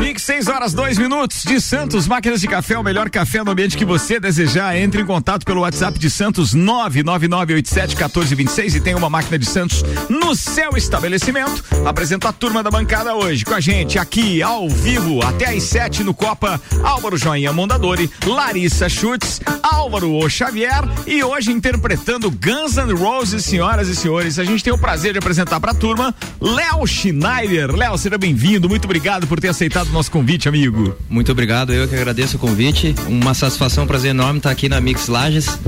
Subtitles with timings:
[0.00, 3.76] Mix 6 horas 2 minutos de Santos Máquinas de Café, o melhor café no ambiente
[3.76, 4.74] que você desejar.
[4.74, 10.34] Entre em contato pelo WhatsApp de Santos 999871426 e tem uma máquina de Santos no
[10.34, 11.62] seu estabelecimento.
[11.84, 16.02] Apresento a turma da bancada hoje com a gente aqui ao vivo até às 7
[16.02, 16.58] no Copa.
[16.82, 23.88] Álvaro Joinha Mondadori, Larissa Schutz, Álvaro O Xavier e hoje interpretando Guns N' Roses, senhoras
[23.88, 24.38] e senhores.
[24.38, 27.76] A gente tem o prazer de apresentar para a turma Léo Schneider.
[27.76, 28.66] Léo, seja bem-vindo.
[28.66, 30.96] Muito obrigado por ter aceitado o nosso convite, amigo.
[31.10, 32.94] Muito obrigado, eu que agradeço o convite.
[33.06, 35.58] Uma satisfação, um prazer enorme estar aqui na Mix Lages.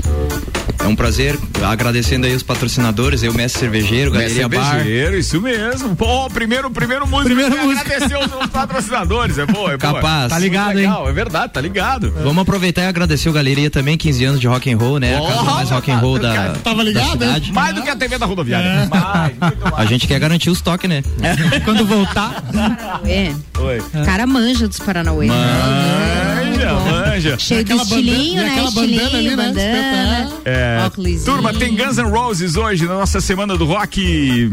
[0.79, 5.19] É um prazer, agradecendo aí os patrocinadores, eu, Mestre Cervejeiro, Galeria Mestre Cervejeiro, Bar.
[5.19, 5.95] isso mesmo.
[5.95, 7.95] Pô, primeiro, primeiro músico primeiro música.
[7.95, 9.93] agradecer os, patrocinadores, é boa, é boa.
[9.93, 10.29] Capaz.
[10.29, 10.89] Tá ligado, hein?
[11.07, 12.11] É verdade, tá ligado.
[12.11, 15.15] Vamos aproveitar e agradecer o Galeria também, 15 anos de rock and roll, né?
[15.15, 17.51] A casa mais rock and roll da, Tava ligado, da cidade.
[17.53, 18.67] Mais do que a TV da rodoviária.
[18.67, 18.85] É.
[18.87, 19.73] Mais, mais.
[19.77, 21.03] A gente quer garantir os toques, né?
[21.21, 21.59] É.
[21.61, 22.43] Quando voltar.
[23.59, 23.83] Oi.
[24.05, 25.27] Cara manja dos Paranauê.
[25.27, 27.02] Manja, manja.
[27.39, 28.51] Cheio de estilinho, né?
[28.51, 29.35] Aquela bandana ali, né?
[29.35, 30.31] bandana.
[30.45, 30.91] É.
[31.23, 34.51] Turma, tem Guns N' Roses hoje na nossa semana do rock.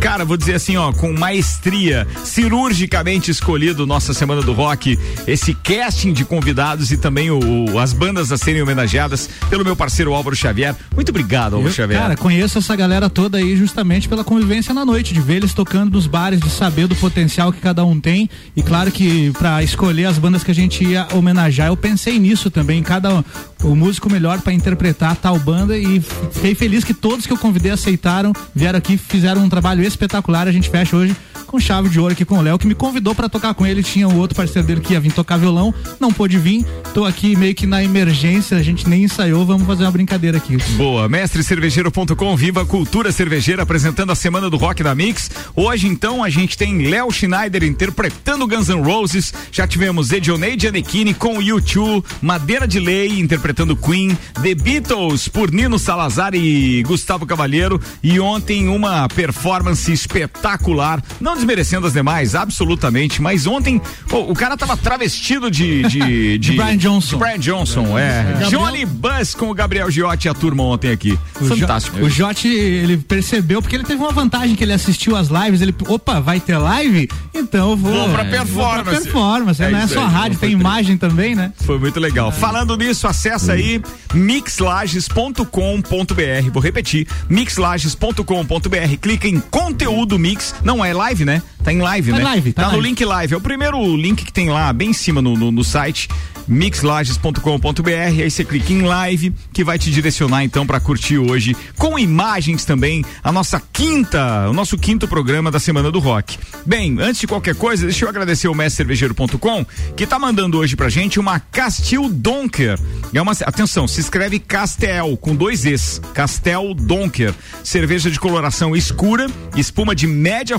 [0.00, 6.14] Cara, vou dizer assim, ó, com maestria, cirurgicamente escolhido nossa semana do rock, esse casting
[6.14, 10.34] de convidados e também o, o as bandas a serem homenageadas pelo meu parceiro Álvaro
[10.34, 10.74] Xavier.
[10.94, 12.00] Muito obrigado, Álvaro Eu, Xavier.
[12.00, 15.92] Cara, conheço essa galera toda aí justamente pela convivência na noite, de ver eles tocando
[15.92, 18.30] nos bares, de saber do potencial que cada um tem.
[18.56, 22.50] E claro que para escolher as bandas que a gente ia homenagear, eu pensei nisso
[22.50, 23.24] também, cada
[23.62, 26.00] o músico melhor para interpretar tal banda e
[26.32, 30.48] fiquei feliz que todos que eu convidei aceitaram, vieram aqui, fizeram um trabalho espetacular.
[30.48, 31.14] A gente fecha hoje
[31.50, 33.82] com chave de ouro aqui com o Léo, que me convidou para tocar com ele.
[33.82, 36.64] Tinha um outro parceiro dele que ia vir tocar violão, não pôde vir.
[36.94, 40.56] Tô aqui meio que na emergência, a gente nem ensaiou, vamos fazer uma brincadeira aqui.
[40.76, 45.28] Boa, mestrecervejeiro.com, viva a cultura cervejeira, apresentando a semana do rock da Mix.
[45.56, 49.34] Hoje, então, a gente tem Léo Schneider interpretando Guns N' Roses.
[49.50, 51.42] Já tivemos Edionei Giannichini com
[51.80, 57.80] U2, Madeira de Lei interpretando Queen, The Beatles por Nino Salazar e Gustavo Cavalheiro.
[58.02, 61.02] E ontem, uma performance espetacular.
[61.20, 63.22] Não desmerecendo as demais, absolutamente.
[63.22, 63.80] Mas ontem,
[64.10, 65.82] o cara tava travestido de.
[65.82, 65.88] De,
[66.38, 67.16] de, de Brian Johnson.
[67.16, 68.36] De Brian Johnson, é.
[68.42, 68.48] é.
[68.48, 71.18] Johnny Buzz com o Gabriel Giotti e a turma ontem aqui.
[71.40, 71.98] O Fantástico.
[71.98, 75.60] Jo, o Giotti, ele percebeu, porque ele teve uma vantagem que ele assistiu as lives.
[75.60, 77.08] Ele, opa, vai ter live?
[77.34, 77.92] Então eu vou.
[77.92, 78.52] Vou pra performance.
[78.52, 79.62] Vou pra performance.
[79.62, 81.52] É não é só rádio, tem imagem também, né?
[81.70, 82.32] Foi muito legal.
[82.32, 83.80] Falando nisso, acessa aí
[84.12, 86.50] mixlages.com.br.
[86.52, 88.96] Vou repetir: mixlages.com.br.
[89.00, 90.52] Clica em conteúdo mix.
[90.64, 91.40] Não é live, né?
[91.62, 92.24] Tá em live, tá né?
[92.24, 92.82] Live, tá, tá live.
[92.82, 93.34] no link live.
[93.34, 96.08] É o primeiro link que tem lá, bem em cima no, no, no site
[96.50, 97.90] mixlages.com.br.
[97.90, 102.64] Aí você clica em live que vai te direcionar então para curtir hoje com imagens
[102.64, 106.36] também a nossa quinta, o nosso quinto programa da Semana do Rock.
[106.66, 109.64] Bem, antes de qualquer coisa, deixa eu agradecer o mestrecervejeiro.com
[109.96, 112.80] que tá mandando hoje pra gente uma Castil Donker.
[113.12, 116.00] É uma atenção, se escreve Castel com dois Es.
[116.14, 120.56] Castel Donker, cerveja de coloração escura, espuma de média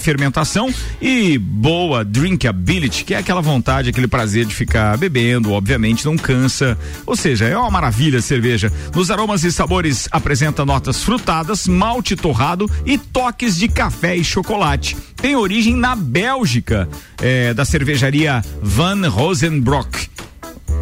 [0.00, 6.16] fermentação e boa drinkability, que é aquela vontade, aquele prazer de ficar bebendo, obviamente não
[6.16, 6.76] cansa.
[7.06, 8.72] Ou seja, é uma maravilha a cerveja.
[8.92, 14.96] Nos aromas e sabores apresenta notas frutadas, malte torrado e toques de café e chocolate.
[15.14, 16.88] Tem origem na Bélgica,
[17.22, 20.10] é, da cervejaria Van Rosenbrock.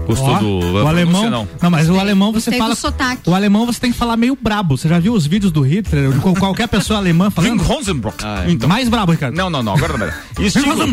[0.08, 1.30] Gostou Ó, do o alemão?
[1.30, 1.48] Não.
[1.62, 2.74] não, mas o alemão você Gostei fala.
[2.74, 3.28] do sotaque.
[3.28, 4.76] O alemão você tem que falar meio brabo.
[4.76, 6.10] Você já viu os vídeos do Hitler?
[6.12, 7.62] De qual- qualquer pessoa alemã falando?
[7.62, 8.24] Rosenbrock.
[8.48, 8.68] Então.
[8.68, 9.34] Mais brabo, Ricardo.
[9.36, 10.08] Não, não, não, agora não.
[10.44, 10.84] Estilo,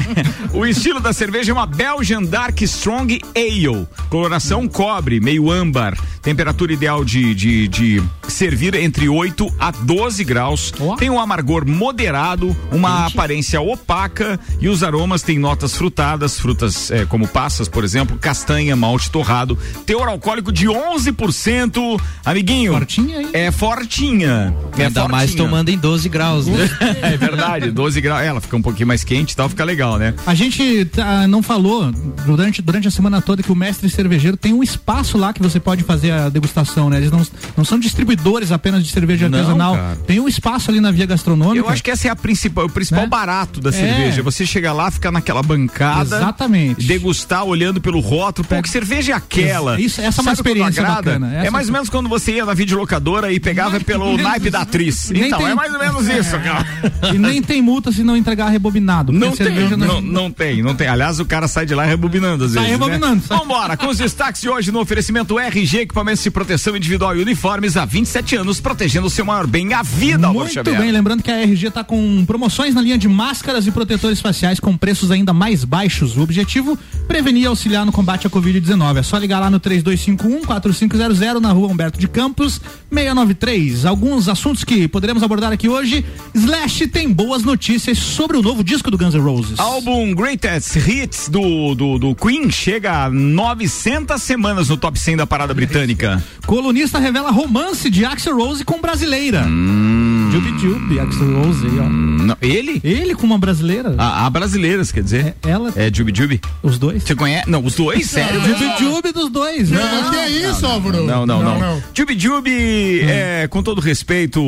[0.54, 3.86] o estilo da cerveja é uma Belgian Dark Strong Ale.
[4.08, 5.96] Coloração cobre, meio âmbar.
[6.22, 10.72] Temperatura ideal de, de, de servir entre 8 a 12 graus.
[10.80, 10.96] Ó.
[10.96, 17.04] Tem um amargor moderado, uma aparência opaca e os aromas têm notas frutadas, frutas eh,
[17.06, 19.58] como passas, por exemplo, castanha, malte torrado.
[19.84, 22.00] Teor alcoólico de 11%.
[22.24, 22.72] Amiguinho.
[22.72, 23.28] Fortinha aí.
[23.32, 24.54] É fortinha.
[24.78, 25.48] É Ainda mais fortinha.
[25.48, 26.68] tomando em 12 graus, né?
[27.02, 28.22] É verdade, 12 graus.
[28.22, 30.14] Ela fica um pouquinho mais quente e tal, fica legal, né?
[30.26, 31.90] A gente tá, não falou
[32.24, 35.58] durante, durante a semana toda que o mestre cervejeiro tem um espaço lá que você
[35.58, 36.98] pode fazer a degustação, né?
[36.98, 38.19] Eles não, não são distribuidores
[38.52, 39.74] apenas de cerveja Não, artesanal.
[39.76, 39.96] cara.
[40.06, 41.58] tem um espaço ali na via gastronômica.
[41.66, 43.08] Eu acho que essa é a principal, o principal Né?
[43.08, 43.72] barato da É.
[43.72, 44.22] cerveja.
[44.22, 46.16] Você chega lá, ficar naquela bancada.
[46.16, 46.86] Exatamente.
[46.86, 48.46] Degustar olhando pelo rótulo.
[48.46, 49.80] Pô, que cerveja é aquela?
[49.80, 51.34] Isso- essa é uma experiência bacana.
[51.36, 54.60] É Essa mais ou menos quando você ia na videolocadora e pegava pelo naipe da
[54.62, 55.10] atriz.
[55.14, 55.48] então, tem...
[55.48, 56.66] é mais ou menos isso, cara.
[57.14, 59.12] E nem tem multa se não entregar rebobinado.
[59.12, 60.88] Não tem, não, não, não, tem, não tem.
[60.88, 62.68] Aliás, o cara sai de lá rebobinando às vezes.
[62.68, 63.16] Sai rebobinando.
[63.16, 63.22] Né?
[63.28, 67.76] Vambora, com os destaques de hoje no oferecimento RG, equipamentos de proteção individual e uniformes
[67.76, 71.42] há 27 anos, protegendo o seu maior bem, a vida, Muito bem, lembrando que a
[71.42, 75.62] RG está com promoções na linha de máscaras e protetores faciais com preços ainda mais
[75.62, 76.16] baixos.
[76.16, 76.76] O objetivo,
[77.06, 78.96] prevenir e auxiliar no combate à Covid-19.
[78.96, 82.60] É só ligar lá no 3251 4500 na rua Humberto de Campos,
[82.92, 83.84] 693.
[83.86, 86.04] Alguns assuntos que poderemos abordar aqui hoje.
[86.34, 89.58] Slash tem boas notícias sobre o novo disco do Guns N' Roses.
[89.60, 95.26] Álbum Greatest Hits do, do, do Queen chega a 900 semanas no top 100 da
[95.26, 96.22] parada britânica.
[96.44, 99.44] Colunista revela romance de Axel Rose com brasileira.
[99.46, 100.09] Hum.
[100.30, 101.88] Jubi Jubi, Axel Rose aí, ó.
[101.88, 102.80] Não, ele?
[102.84, 103.94] Ele com uma brasileira.
[103.98, 105.34] A, a brasileiras, quer dizer?
[105.42, 105.72] É, ela.
[105.74, 106.40] É Jubi Jubi?
[106.62, 107.02] Os dois.
[107.02, 107.50] Você conhece?
[107.50, 108.08] Não, os dois?
[108.08, 108.40] Sério?
[108.40, 109.70] Jubi Jubi dos dois.
[109.70, 111.04] Não, não, que é isso, Álvaro?
[111.04, 111.58] Não, não, não.
[111.58, 111.82] não.
[111.92, 114.40] Jubi Jubi, é, com todo respeito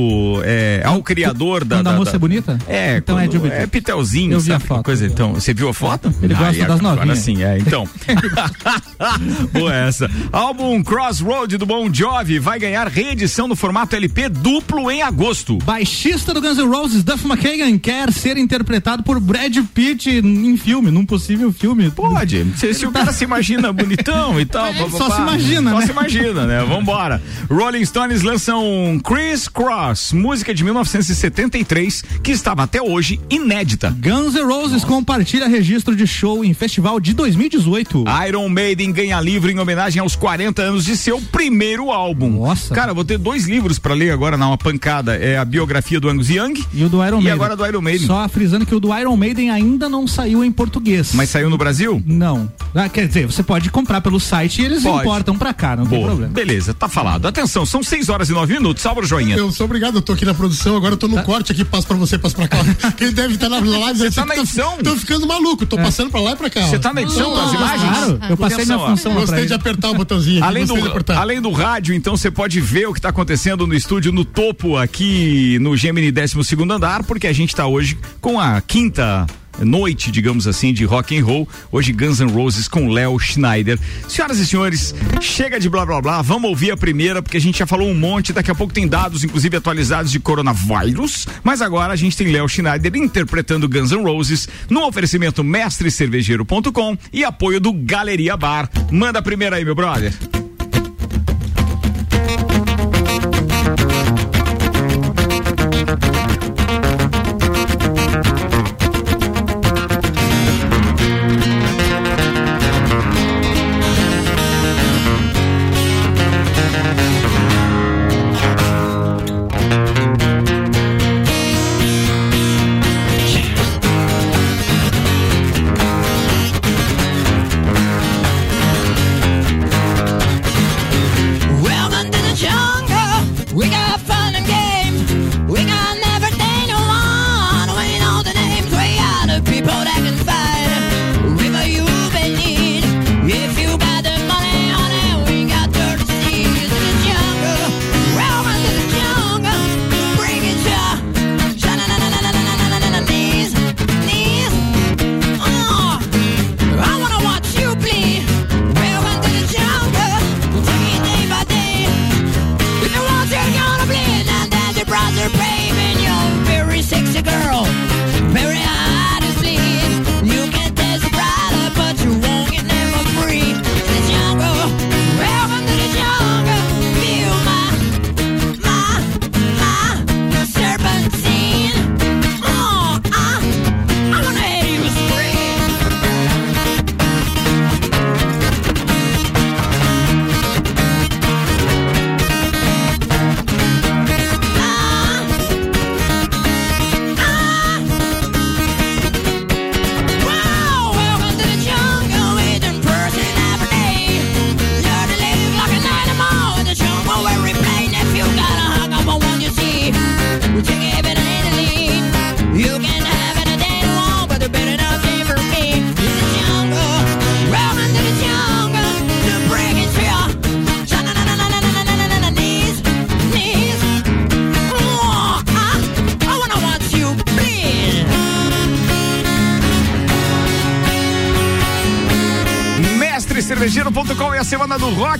[0.44, 1.76] é, ao criador da.
[1.78, 2.58] Quando a moça da, é bonita?
[2.68, 4.62] É, então é Jubi É Pitelzinho, Eu vi sabe?
[4.62, 4.84] A foto.
[4.84, 6.14] Coisa, então, você viu a foto?
[6.22, 7.02] Ele gosta das novinhas.
[7.02, 7.88] Agora sim, é, então.
[9.52, 10.08] Boa essa.
[10.30, 15.58] Álbum Crossroad do Bon Jovi vai ganhar reedição no formato LP duplo em agosto.
[15.72, 20.90] Baixista do Guns N' Roses, Duff McKagan, quer ser interpretado por Brad Pitt em filme,
[20.90, 21.90] num possível filme.
[21.90, 22.46] Pode.
[22.58, 24.70] Se, se o cara se imagina bonitão e tal.
[24.82, 25.86] É, só se imagina, só né?
[25.86, 26.64] se imagina, né?
[26.64, 27.22] Vambora.
[27.48, 33.90] Rolling Stones lançam Chris Cross, música de 1973, que estava até hoje inédita.
[33.90, 34.86] Guns N' Roses Nossa.
[34.86, 38.04] compartilha registro de show em festival de 2018.
[38.28, 42.30] Iron Maiden ganha livro em homenagem aos 40 anos de seu primeiro álbum.
[42.30, 42.74] Nossa.
[42.74, 45.16] Cara, vou ter dois livros para ler agora na uma pancada.
[45.16, 47.28] É a biografia do Angus Young e o do Iron Maiden.
[47.28, 48.06] E agora do Iron Maiden.
[48.06, 51.12] Só frisando que o do Iron Maiden ainda não saiu em português.
[51.14, 52.02] Mas saiu no Brasil?
[52.04, 52.50] Não.
[52.74, 55.00] Ah, quer dizer, você pode comprar pelo site e eles pode.
[55.00, 55.98] importam pra cá, não Boa.
[55.98, 56.32] tem problema.
[56.32, 57.26] Beleza, tá falado.
[57.26, 58.82] Atenção, são 6 horas e 9 minutos.
[58.82, 59.36] Salva o joinha.
[59.36, 61.22] Eu sou obrigado, eu tô aqui na produção, agora eu tô no tá.
[61.22, 62.58] corte aqui, passo pra você, passo pra cá.
[62.96, 63.98] Quem deve estar na live.
[63.98, 64.76] Você tá na edição?
[64.78, 65.82] Tô, tô ficando maluco, tô é.
[65.82, 66.62] passando pra lá e pra cá.
[66.62, 67.98] Você tá na edição das imagens?
[67.98, 70.48] Claro, eu passei minha função Gostei de apertar o botãozinho aqui.
[70.48, 70.74] Além do,
[71.16, 74.76] além do rádio, então você pode ver o que tá acontecendo no estúdio, no topo
[74.76, 79.26] aqui no Gemini 12 segundo andar, porque a gente tá hoje com a quinta
[79.60, 81.48] noite, digamos assim, de rock and roll.
[81.70, 83.78] Hoje Guns N' Roses com Léo Schneider.
[84.08, 87.58] Senhoras e senhores, chega de blá blá blá, vamos ouvir a primeira, porque a gente
[87.58, 91.92] já falou um monte, daqui a pouco tem dados, inclusive atualizados de coronavírus, mas agora
[91.92, 97.72] a gente tem Léo Schneider interpretando Guns N' Roses no oferecimento mestrecervejeiro.com e apoio do
[97.72, 98.70] Galeria Bar.
[98.90, 100.12] Manda a primeira aí, meu brother.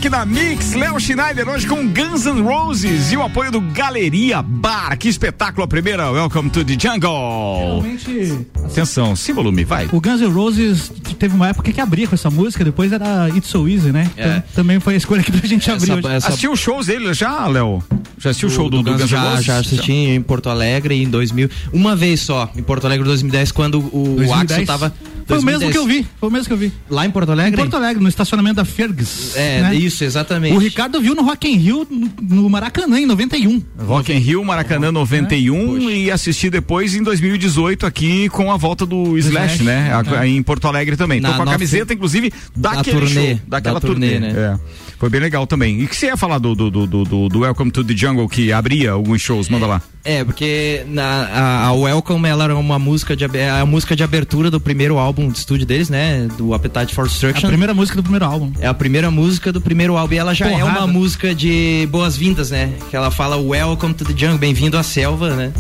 [0.03, 0.73] Rock na Mix.
[0.75, 4.97] Léo Schneider hoje com Guns N' Roses e o apoio do Galeria Bar.
[4.99, 6.11] Que espetáculo a primeira.
[6.11, 7.81] Welcome to the Jungle.
[7.81, 8.47] Realmente.
[8.65, 9.89] Atenção, sim volume, vai.
[9.93, 13.49] O Guns N' Roses teve uma época que abria com essa música, depois era It's
[13.49, 14.11] So Easy, né?
[14.17, 14.23] É.
[14.23, 15.99] Então, também foi a escolha que a gente abriu.
[15.99, 16.29] Essa, essa...
[16.29, 17.83] Assistiu shows dele já, Léo?
[18.19, 19.45] Já assistiu o show do, do, do Guns N' Roses?
[19.45, 21.49] Já, já assisti em Porto Alegre em 2000.
[21.73, 24.31] Uma vez só, em Porto Alegre 2010, quando o, 2010?
[24.31, 24.93] o Axel tava
[25.33, 26.07] foi o mesmo que eu vi.
[26.19, 26.73] Foi o mesmo que eu vi.
[26.91, 27.61] Lá em Porto Alegre?
[27.61, 29.37] Em Porto Alegre, no estacionamento da Fergus.
[29.37, 29.75] É, né?
[29.75, 30.55] isso, exatamente.
[30.55, 31.87] O Ricardo viu no Rock in Rio,
[32.21, 33.63] no Maracanã, em 91.
[33.79, 35.97] Rock in Rio, Maracanã 91 é.
[35.97, 39.91] e assisti depois em 2018 aqui com a volta do Slash, Slash né?
[40.21, 40.27] É.
[40.27, 41.21] Em Porto Alegre também.
[41.21, 44.59] Na, Tô com a camiseta, inclusive, daquele turnê, show, daquela da turnê, turnê, né?
[44.59, 44.93] É.
[44.99, 45.81] Foi bem legal também.
[45.81, 48.29] E o que você ia falar do, do, do, do, do Welcome to the Jungle
[48.29, 49.49] que abria alguns shows?
[49.49, 49.83] Manda lá.
[50.05, 54.03] É, porque na, a, a, Welcome ela era uma música de é a música de
[54.03, 56.29] abertura do primeiro álbum de estúdio deles, né?
[56.37, 57.47] Do Appetite for Destruction.
[57.47, 58.53] É a primeira música do primeiro álbum.
[58.61, 60.15] É a primeira música do primeiro álbum.
[60.15, 60.69] E ela já Porrada.
[60.69, 62.73] é uma música de boas-vindas, né?
[62.91, 65.53] Que ela fala Welcome to the Jungle, bem-vindo à selva, né?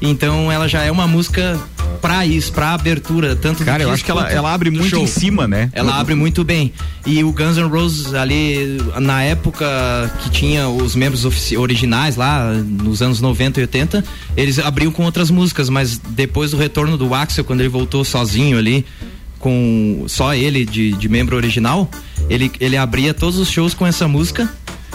[0.00, 1.58] Então ela já é uma música
[1.96, 5.02] pra isso, pra abertura, tanto Cara, eu acho que ela, ela abre muito show.
[5.02, 5.70] em cima, né?
[5.72, 6.72] Ela abre muito bem.
[7.04, 9.66] E o Guns N' Roses ali, na época
[10.22, 11.24] que tinha os membros
[11.56, 14.04] originais lá, nos anos 90 e 80,
[14.36, 18.58] eles abriam com outras músicas, mas depois do retorno do Axel, quando ele voltou sozinho
[18.58, 18.84] ali,
[19.38, 21.90] com só ele de, de membro original,
[22.28, 24.48] ele, ele abria todos os shows com essa música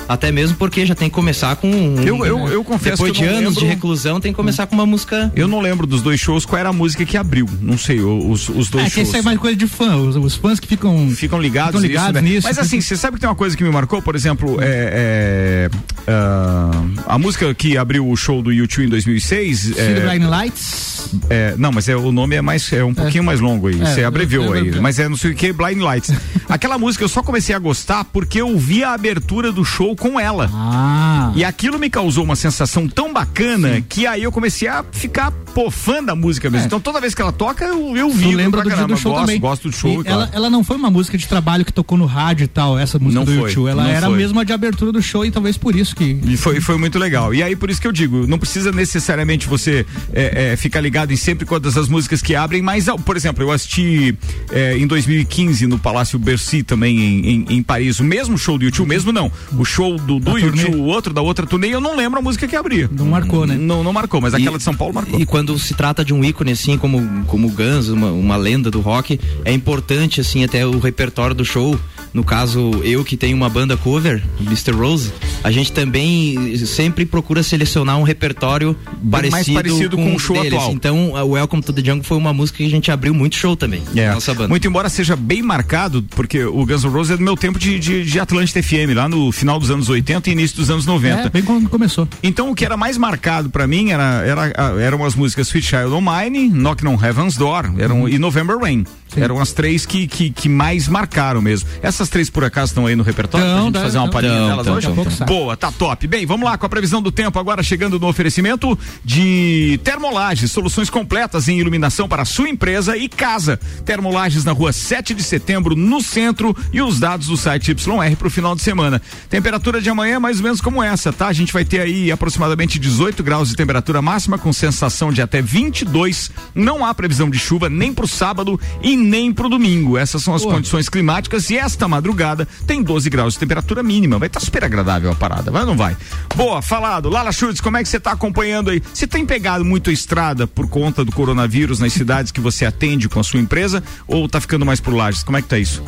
[0.08, 1.70] até mesmo porque já tem que começar com.
[2.06, 3.60] Eu, eu, eu confesso Depois de anos lembro...
[3.60, 5.32] de reclusão, tem que começar com uma música.
[5.36, 7.48] Eu não lembro dos dois shows qual era a música que abriu.
[7.62, 8.92] Não sei, os, os dois é, shows.
[8.92, 9.96] É que isso é mais coisa de fã.
[9.96, 11.10] Os, os fãs que ficam.
[11.12, 12.36] Ficam ligados, ficam ligados nisso, né?
[12.36, 14.02] nisso, Mas assim, você sabe que tem uma coisa que me marcou?
[14.02, 19.78] Por exemplo, é, é uh, a música que abriu o show do YouTube em 2006.
[19.78, 21.10] É, Lights?
[21.30, 23.76] É, não, mas é, o nome é mais é um pouquinho mais longo aí.
[23.76, 24.80] Você abreviou aí.
[24.80, 26.12] Mas é não sei o que, Blind Lights.
[26.48, 30.20] Aquela música eu só comecei a gostar porque eu vi a abertura do show com
[30.20, 30.50] ela.
[30.54, 31.12] Ah.
[31.22, 31.32] Ah.
[31.36, 33.86] E aquilo me causou uma sensação tão bacana Sim.
[33.88, 36.66] que aí eu comecei a ficar pô, fã da música mesmo.
[36.66, 36.68] É.
[36.68, 38.36] Então toda vez que ela toca, eu, eu vi.
[38.36, 39.40] lembra do dia do show gosto, também.
[39.40, 40.02] Gosto do show.
[40.06, 43.00] Ela, ela não foi uma música de trabalho que tocou no rádio e tal, essa
[43.00, 43.70] música não do foi, YouTube.
[43.70, 44.18] Ela era foi.
[44.18, 46.20] mesmo a de abertura do show e talvez por isso que.
[46.24, 47.34] E foi, foi muito legal.
[47.34, 51.12] E aí por isso que eu digo, não precisa necessariamente você é, é, ficar ligado
[51.12, 54.18] em sempre todas as músicas que abrem, mas, por exemplo, eu assisti
[54.52, 58.66] é, em 2015 no Palácio Bercy também em, em, em, Paris, o mesmo show do
[58.66, 61.96] YouTube, mesmo não, o show do, do YouTube, o outro da outra turnê, eu não
[61.96, 62.90] lembro a música que abria.
[62.92, 63.56] Não marcou, né?
[63.58, 65.20] Não, não marcou, mas e, aquela de São Paulo marcou.
[65.20, 68.82] E quando se trata de um ícone assim, como, como Guns, uma, uma lenda do
[68.82, 71.80] rock, é importante assim até o repertório do show
[72.14, 74.72] no caso, eu que tenho uma banda cover, Mr.
[74.72, 75.12] Rose,
[75.44, 78.76] a gente também sempre procura selecionar um repertório
[79.10, 80.54] parecido, mais parecido com, com o show deles.
[80.54, 80.72] atual.
[80.74, 83.56] Então, o Welcome to the Jungle foi uma música que a gente abriu muito show
[83.56, 83.82] também.
[83.96, 84.12] É.
[84.14, 84.50] Nossa banda.
[84.50, 87.80] Muito embora seja bem marcado, porque o Guns N' Roses é do meu tempo de,
[87.80, 91.22] de, de Atlântida FM, lá no final dos anos 80 e início dos anos 90.
[91.22, 92.08] É, bem quando começou.
[92.22, 95.94] Então, o que era mais marcado para mim era, era, eram as músicas Sweet Child
[95.94, 98.10] O' Mine, Knock on Heaven's Door eram, uhum.
[98.10, 98.86] e November Rain.
[99.14, 99.22] Sim.
[99.22, 101.68] Eram as três que, que, que, mais marcaram mesmo.
[102.02, 104.64] Essas três, por acaso, estão aí no repertório não, pra gente fazer uma palhinha não,
[104.64, 104.88] delas hoje?
[105.24, 106.08] Boa, tá top.
[106.08, 110.90] Bem, vamos lá com a previsão do tempo agora chegando no oferecimento de Termolages, soluções
[110.90, 113.60] completas em iluminação para sua empresa e casa.
[113.86, 118.28] Termolages na rua 7 de setembro, no centro, e os dados do site YR para
[118.28, 119.00] o final de semana.
[119.30, 121.28] Temperatura de amanhã mais ou menos como essa, tá?
[121.28, 125.40] A gente vai ter aí aproximadamente 18 graus de temperatura máxima, com sensação de até
[125.40, 126.32] 22.
[126.56, 130.00] Não há previsão de chuva nem para o sábado e nem pro domingo.
[130.00, 130.50] Essas são as Pô.
[130.50, 134.18] condições climáticas e esta madrugada tem 12 graus de temperatura mínima.
[134.18, 135.96] Vai estar tá super agradável a parada, vai ou não vai?
[136.36, 137.10] Boa, falado.
[137.10, 138.82] Lala Schultz, como é que você está acompanhando aí?
[138.94, 143.20] Você tem pegado muito estrada por conta do coronavírus nas cidades que você atende com
[143.20, 145.24] a sua empresa ou tá ficando mais por lajes?
[145.24, 145.84] Como é que tá isso?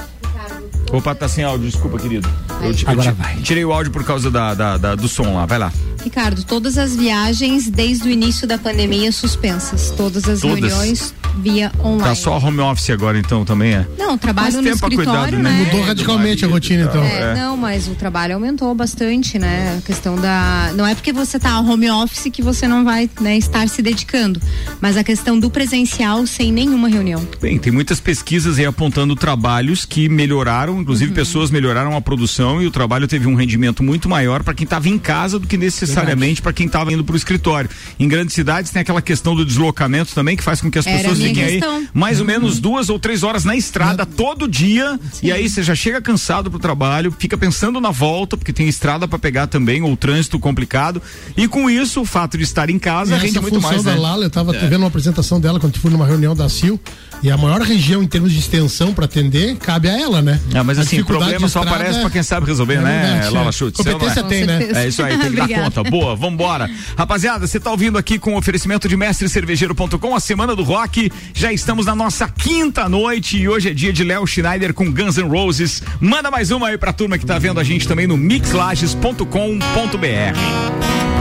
[0.91, 2.29] Opa, tá sem áudio, desculpa, querido.
[2.61, 3.35] Eu, Agora eu, vai.
[3.37, 5.71] Tirei o áudio por causa da, da, da, do som lá, vai lá.
[6.03, 10.59] Ricardo, todas as viagens desde o início da pandemia suspensas, todas as todas.
[10.59, 12.03] reuniões via online.
[12.03, 13.87] Tá só home office agora então também é?
[13.97, 15.65] Não, trabalho no escritório, cuidado, né?
[15.65, 17.03] Mudou radicalmente a rotina então.
[17.03, 17.35] É, é.
[17.35, 19.77] Não, mas o trabalho aumentou bastante, né?
[19.79, 23.37] A questão da, não é porque você tá home office que você não vai, né,
[23.37, 24.41] estar se dedicando,
[24.81, 27.25] mas a questão do presencial sem nenhuma reunião.
[27.41, 31.15] Bem, tem muitas pesquisas aí apontando trabalhos que melhoraram, inclusive uhum.
[31.15, 34.89] pessoas melhoraram a produção e o trabalho teve um rendimento muito maior para quem estava
[34.89, 35.57] em casa do que
[35.93, 37.69] necessariamente para quem estava indo para o escritório.
[37.99, 40.97] Em grandes cidades tem aquela questão do deslocamento também que faz com que as Era
[40.97, 41.61] pessoas fiquem aí
[41.93, 45.75] mais ou menos duas ou três horas na estrada todo dia e aí você já
[45.75, 49.95] chega cansado pro trabalho, fica pensando na volta porque tem estrada para pegar também ou
[49.95, 51.01] trânsito complicado
[51.37, 53.99] e com isso o fato de estar em casa rende muito mais, da né?
[53.99, 56.79] Lala, eu estava vendo uma apresentação dela quando fui numa reunião da CIL
[57.21, 60.39] e a maior região em termos de extensão para atender cabe a ela, né?
[60.53, 63.01] Ah, mas A assim, o problema só aparece é- pra quem sabe resolver, é né,
[63.01, 63.63] verdade, Lala é.
[63.63, 64.23] Não Competência é?
[64.23, 64.69] tem, né?
[64.73, 65.82] É isso aí, tem que dar conta.
[65.83, 66.69] Boa, vambora.
[66.97, 71.11] Rapaziada, você tá ouvindo aqui com o oferecimento de mestrecervejeiro.com, a semana do rock.
[71.33, 75.17] Já estamos na nossa quinta noite e hoje é dia de Léo Schneider com Guns
[75.17, 75.83] N' Roses.
[75.99, 81.12] Manda mais uma aí pra turma que tá vendo a gente também no mixlages.com.br.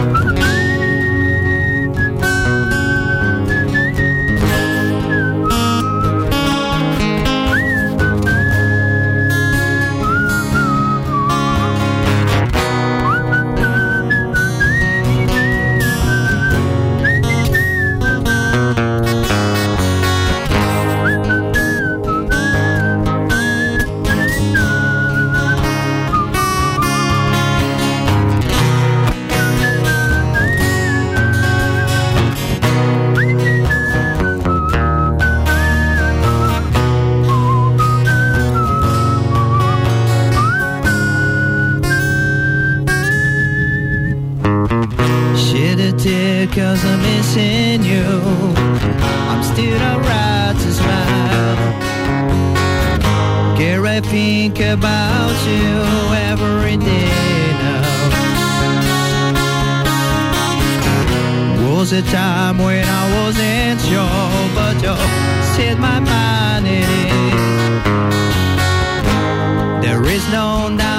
[70.33, 70.92] known that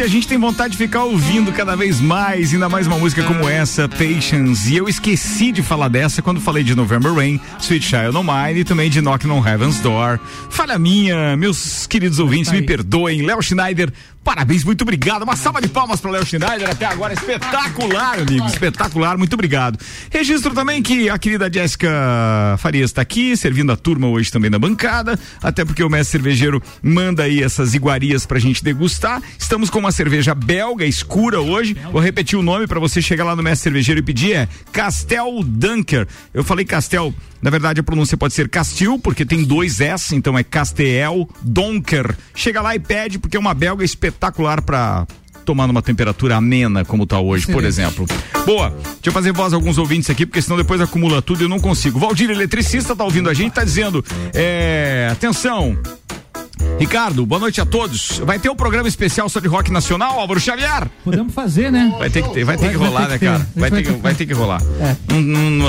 [0.00, 3.22] e a gente tem vontade de ficar ouvindo cada vez mais, ainda mais uma música
[3.22, 4.72] como essa, Patience.
[4.72, 8.60] E eu esqueci de falar dessa quando falei de November Rain, Sweet Child O' Mine
[8.60, 10.18] e também de Knocking on Heaven's Door.
[10.48, 13.20] Falha minha, meus queridos ouvintes, me perdoem.
[13.20, 13.92] Léo Schneider,
[14.24, 15.22] parabéns, muito obrigado.
[15.22, 19.78] Uma salva de palmas para Léo Schneider até agora, espetacular, amigo, espetacular, muito obrigado.
[20.10, 21.90] Registro também que a querida Jéssica
[22.58, 26.62] Farias está aqui, servindo a turma hoje também na bancada, até porque o mestre cervejeiro
[26.82, 29.22] manda aí essas iguarias pra gente degustar.
[29.38, 31.76] Estamos com uma cerveja belga escura hoje.
[31.92, 35.42] Vou repetir o nome para você chegar lá no mestre cervejeiro e pedir é Castel
[35.44, 36.06] Dunker.
[36.32, 40.38] Eu falei Castel, na verdade a pronúncia pode ser Castil, porque tem dois S, então
[40.38, 42.16] é Castel Donker.
[42.34, 45.06] Chega lá e pede porque é uma belga espetacular para
[45.44, 48.06] tomar numa temperatura amena como tá hoje, por exemplo.
[48.46, 51.44] Boa, deixa eu fazer voz a alguns ouvintes aqui, porque senão depois acumula tudo e
[51.44, 51.98] eu não consigo.
[51.98, 55.76] Valdir, eletricista, tá ouvindo a gente, tá dizendo, é, atenção,
[56.78, 58.20] Ricardo, boa noite a todos.
[58.24, 60.88] Vai ter um programa especial sobre rock nacional, Álvaro Xavier?
[61.04, 61.94] Podemos fazer, né?
[61.98, 63.46] Vai ter que ter, vai ter que rolar, né, cara?
[63.54, 64.62] Vai ter que, vai ter que rolar.
[64.80, 64.96] É.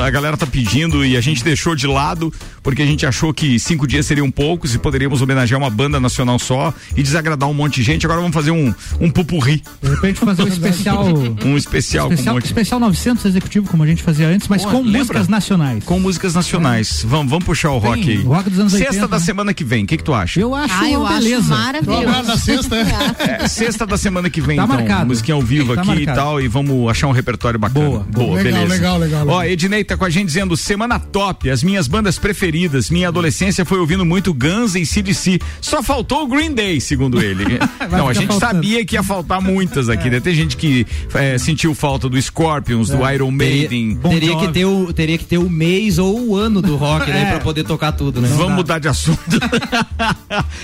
[0.06, 3.60] a galera tá pedindo e a gente deixou de lado porque a gente achou que
[3.60, 7.75] cinco dias seriam poucos e poderíamos homenagear uma banda nacional só e desagradar um monte
[7.75, 8.06] de gente.
[8.06, 9.63] Agora vamos fazer um, um pupurri.
[9.82, 11.06] De repente fazer um especial.
[11.43, 12.45] um especial, especial, um monte...
[12.45, 14.99] especial 900 executivo, como a gente fazia antes, mas com lembra?
[14.99, 15.84] músicas nacionais.
[15.84, 17.04] Com músicas nacionais.
[17.04, 17.08] É.
[17.08, 18.23] Vamos, vamos puxar o rock Tem, aí.
[18.23, 19.23] Rock dos anos Sexta 80, da né?
[19.23, 20.39] semana que vem, o que, que tu acha?
[20.39, 21.50] Eu acho Ah, eu uma acho beleza.
[21.56, 22.24] maravilhoso.
[22.28, 22.76] Na sexta,
[23.22, 23.44] é.
[23.44, 24.76] É, sexta da semana que vem, Tá então.
[24.76, 25.06] marcado.
[25.08, 26.17] Musiquinha ao vivo Tá aqui e marcado.
[26.17, 26.41] tal.
[26.41, 27.86] E vamos achar um repertório bacana.
[27.86, 28.00] Boa.
[28.10, 28.74] Boa, Legal, beleza.
[28.74, 29.46] legal, legal, Ó, legal.
[29.46, 32.89] Ednei tá com a gente dizendo: semana top, as minhas bandas preferidas.
[32.89, 35.39] Minha adolescência foi ouvindo muito Guns e CDC.
[35.62, 37.60] Só faltou o Green Day, segundo ele.
[37.91, 38.54] Não, a gente faltando.
[38.56, 40.20] sabia que ia faltar muitas aqui, né?
[40.20, 43.96] Tem gente que é, sentiu falta do Scorpions, do Iron Maiden.
[43.98, 47.10] Teria, teria que ter o, teria que ter o mês ou o ano do rock,
[47.10, 47.22] né?
[47.22, 47.26] É.
[47.32, 48.28] Pra poder tocar tudo, né?
[48.36, 49.20] Vamos mudar de assunto.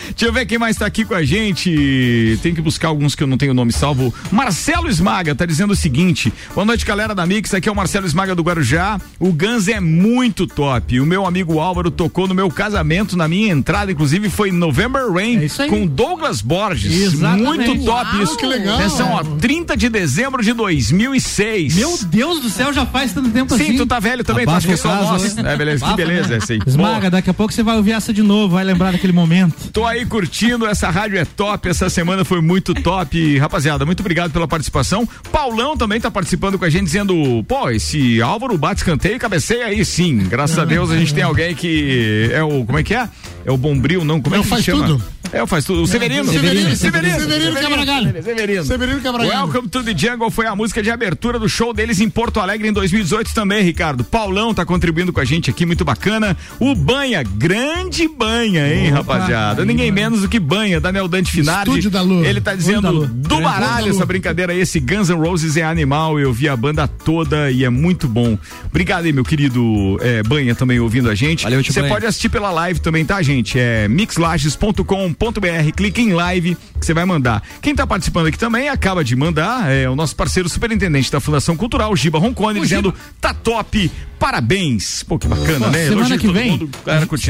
[0.09, 2.39] Deixa eu ver quem mais tá aqui com a gente.
[2.41, 4.13] Tem que buscar alguns que eu não tenho o nome salvo.
[4.31, 7.53] Marcelo Esmaga tá dizendo o seguinte: Boa noite, galera da Mix.
[7.53, 8.99] Aqui é o Marcelo Esmaga do Guarujá.
[9.19, 10.99] O Guns é muito top.
[10.99, 15.39] O meu amigo Álvaro tocou no meu casamento, na minha entrada, inclusive foi November Rain
[15.59, 16.93] É com Douglas Borges.
[17.01, 17.43] Exatamente.
[17.43, 18.37] Muito top Uau, isso.
[18.37, 18.75] que legal.
[18.75, 21.75] Atenção, ó, 30 de dezembro de 2006.
[21.75, 23.77] Meu Deus do céu, já faz tanto tempo Sim, assim.
[23.77, 25.35] tu tá velho também, tu acha que é só nós.
[25.35, 25.53] né?
[25.53, 26.35] É, beleza, que Abafa, beleza, né?
[26.35, 26.59] é assim.
[26.65, 29.69] Esmaga, daqui a pouco você vai ouvir essa de novo, vai lembrar daquele momento.
[29.71, 33.37] Tô aí curtindo, essa rádio é top, essa semana foi muito top.
[33.37, 35.07] Rapaziada, muito obrigado pela participação.
[35.31, 39.67] Paulão também tá participando com a gente, dizendo, pô, esse Álvaro bate escanteio e cabeceia
[39.67, 40.17] aí sim.
[40.27, 43.09] Graças a Deus a gente tem alguém que é o, como é que é?
[43.47, 44.21] É o Bombril, não?
[44.21, 44.85] Como é É que faz chama?
[44.85, 45.03] tudo.
[45.31, 45.81] É faz tudo.
[45.83, 46.25] O Severino.
[46.29, 47.19] Severino, Severino.
[47.19, 48.23] Severino Cabragalho.
[48.23, 48.63] Severino.
[48.65, 49.39] Severino Cabragalho.
[49.39, 52.67] Welcome to the Jungle foi a música de abertura do show deles em Porto Alegre
[52.67, 54.03] em 2018 também, Ricardo.
[54.03, 56.35] Paulão tá contribuindo com a gente aqui, muito bacana.
[56.59, 59.61] O Banha, grande Banha, hein, rapaziada?
[59.61, 60.01] aí, Ninguém mano.
[60.01, 61.69] menos do que Banha, Daniel Dante Finardi.
[61.71, 62.25] Estúdio da Lua.
[62.27, 63.41] Ele tá dizendo do É.
[63.41, 67.49] baralho essa brincadeira aí, esse Guns N' Roses é animal, eu vi a banda toda
[67.51, 68.37] e é muito bom.
[68.65, 71.45] Obrigado aí, meu querido é, Banha, também ouvindo a gente.
[71.65, 73.36] Você pode assistir pela live também, tá, gente?
[73.57, 77.41] É mixlages.com.br, clique em live que você vai mandar.
[77.61, 81.55] Quem tá participando aqui também acaba de mandar, é o nosso parceiro superintendente da Fundação
[81.57, 85.03] Cultural, Giba Roncone, dizendo, tá top, parabéns.
[85.03, 85.83] Pô, que bacana, Pô, né?
[85.87, 86.69] semana Elogio que vem, mundo,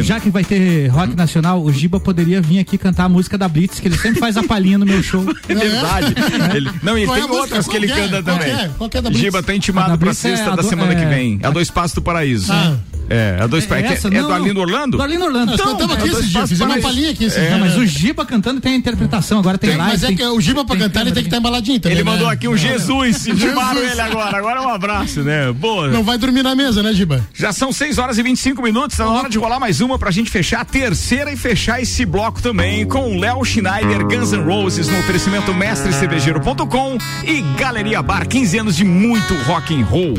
[0.03, 3.47] já que vai ter rock nacional, o Giba poderia vir aqui cantar a música da
[3.47, 5.23] Blitz, que ele sempre faz a palhinha no meu show.
[5.49, 6.13] É verdade.
[6.55, 7.43] Ele- não, e Qual é tem música?
[7.43, 7.95] outras que ele é?
[7.95, 8.55] canta Qual também.
[8.55, 8.69] que é?
[8.77, 9.23] Qual que é da Blitz?
[9.23, 11.39] Giba tá A intimado da pra Blitz é sexta da do- semana que é- vem.
[11.43, 12.51] A Dois Passos do Paraíso.
[12.51, 12.75] Ah.
[13.09, 13.83] É, a Dois Passos.
[13.83, 14.07] É, que- essa?
[14.07, 14.31] é do.
[14.31, 14.97] Arlindo Orlando?
[14.97, 15.45] Do Arlindo Orlando.
[15.51, 17.41] Nós Então, cantamos é aqui dois esse dia, passos fizemos uma palhinha aqui esse É.
[17.41, 17.49] dia.
[17.51, 19.93] Não, mas o Giba cantando tem a interpretação, agora tem, Tem, live.
[19.93, 21.97] mas é que o Giba pra cantar ele tem que estar embaladinho também.
[21.97, 22.11] Ele né?
[22.11, 23.91] mandou aqui um Jesus, intimaram Jesus.
[23.91, 24.37] ele agora.
[24.37, 25.51] Agora um abraço, né?
[25.53, 25.87] Boa.
[25.87, 27.25] Não vai dormir na mesa, né, Giba?
[27.33, 30.11] Já são 6 horas e 25 minutos, tá na hora de rolar mais uma pra
[30.11, 34.43] gente fechar a terceira e fechar esse bloco também com o Léo Schneider, Guns N'
[34.43, 40.13] Roses no oferecimento mestrecervejeiro.com e Galeria Bar, 15 anos de muito rock and roll.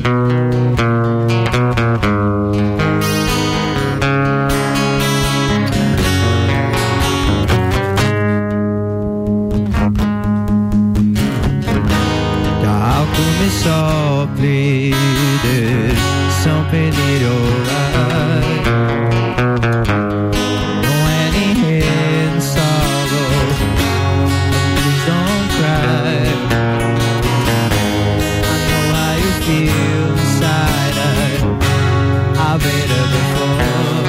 [14.28, 15.96] completed
[16.42, 18.64] something it alright.
[20.84, 23.30] No any hidden sorrow,
[24.76, 26.18] please don't cry.
[28.44, 30.96] I know how you feel inside.
[30.96, 31.20] I,
[32.46, 34.04] I've been there before.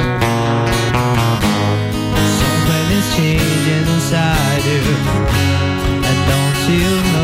[2.39, 4.81] Something is changing inside you,
[6.07, 7.18] and don't you know?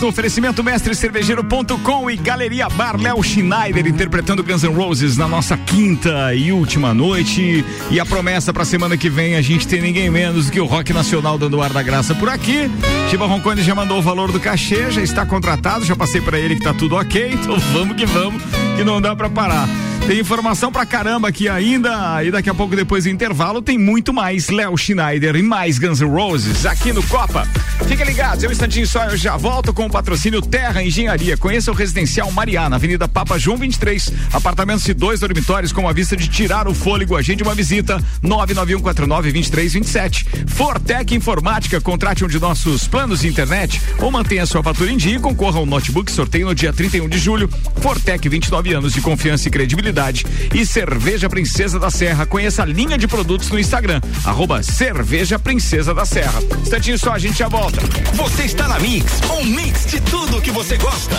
[0.00, 5.56] No oferecimento mestre cervejeiro.com e Galeria Bar Léo Schneider interpretando Guns N' Roses na nossa
[5.56, 7.64] quinta e última noite.
[7.90, 10.66] E a promessa pra semana que vem a gente tem ninguém menos do que o
[10.66, 12.70] Rock Nacional dando ar da graça por aqui.
[13.10, 16.54] Tiba Roncone já mandou o valor do cachê, já está contratado, já passei pra ele
[16.54, 18.42] que tá tudo ok, então vamos que vamos,
[18.76, 19.68] que não dá pra parar.
[20.08, 24.10] Tem informação pra caramba aqui ainda, e daqui a pouco depois do intervalo tem muito
[24.10, 27.46] mais Léo Schneider e mais Guns N' Roses aqui no Copa.
[27.86, 31.36] Fiquem ligados, eu um instantinho só, eu já volto com o patrocínio Terra Engenharia.
[31.36, 36.16] Conheça o Residencial Mariana, Avenida Papa João 23, apartamentos de dois dormitórios com a vista
[36.16, 37.14] de tirar o fôlego.
[37.14, 40.24] Agende uma visita 991492327.
[40.46, 45.16] Fortec Informática, contrate um de nossos planos de internet ou mantenha sua fatura em dia
[45.16, 47.50] e concorra ao notebook sorteio no dia 31 de julho.
[47.82, 49.97] Fortec 29 anos de confiança e credibilidade.
[50.54, 52.24] E Cerveja Princesa da Serra.
[52.24, 56.40] Conheça a linha de produtos no Instagram, arroba Cerveja Princesa da Serra.
[56.62, 57.80] Instantinho só, a gente já volta.
[58.14, 61.16] Você está na Mix, um mix de tudo que você gosta.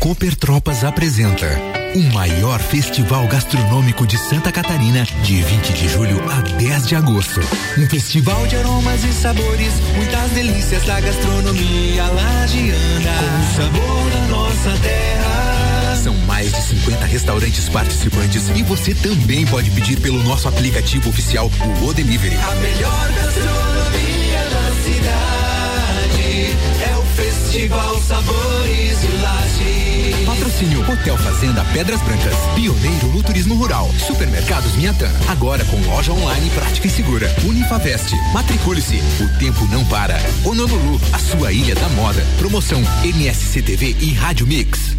[0.00, 1.46] Cooper Tropas apresenta
[1.94, 7.40] o maior festival gastronômico de Santa Catarina, de 20 de julho a 10 de agosto.
[7.78, 14.26] Um festival de aromas e sabores, muitas delícias da gastronomia lagiana, com o sabor da
[14.28, 15.49] nossa terra.
[16.02, 21.50] São mais de 50 restaurantes participantes e você também pode pedir pelo nosso aplicativo oficial,
[21.60, 22.36] o O Delivery.
[22.36, 26.56] A melhor gastronomia da cidade
[26.90, 30.24] é o Festival Sabores de Laje.
[30.24, 33.90] Patrocínio Hotel Fazenda Pedras Brancas, pioneiro no turismo rural.
[34.06, 37.30] Supermercados Miatan, agora com loja online prática e segura.
[37.44, 40.18] Unifavest, matricule-se, o tempo não para.
[40.46, 42.24] Honolulu, a sua ilha da moda.
[42.38, 44.98] Promoção MSCTV e Rádio Mix.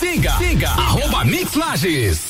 [0.00, 2.29] Siga, siga, arroba Mix Lages.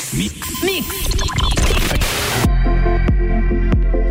[0.00, 0.32] Mix.
[0.64, 0.64] Mix.
[0.64, 1.59] Mix.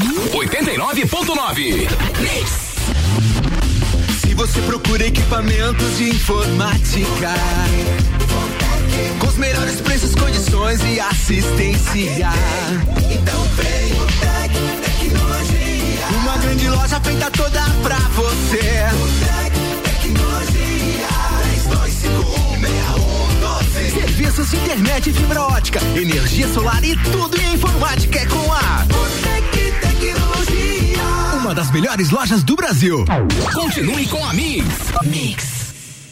[0.00, 1.88] 89.9.
[4.20, 7.34] Se você procura equipamentos de informática,
[9.18, 12.30] com os melhores preços, condições e assistência,
[13.10, 14.52] então vem o Tec
[14.82, 16.06] Tecnologia.
[16.22, 18.86] Uma grande loja feita toda pra você.
[19.20, 19.52] Tec
[19.82, 21.08] Tecnologia.
[23.90, 23.90] 32516112.
[23.92, 28.86] Serviços de internet fibra ótica, energia solar e tudo em informática é com a.
[31.52, 33.04] Uma das melhores lojas do Brasil.
[33.52, 34.64] Continue com a Mix.
[35.04, 35.44] Mix.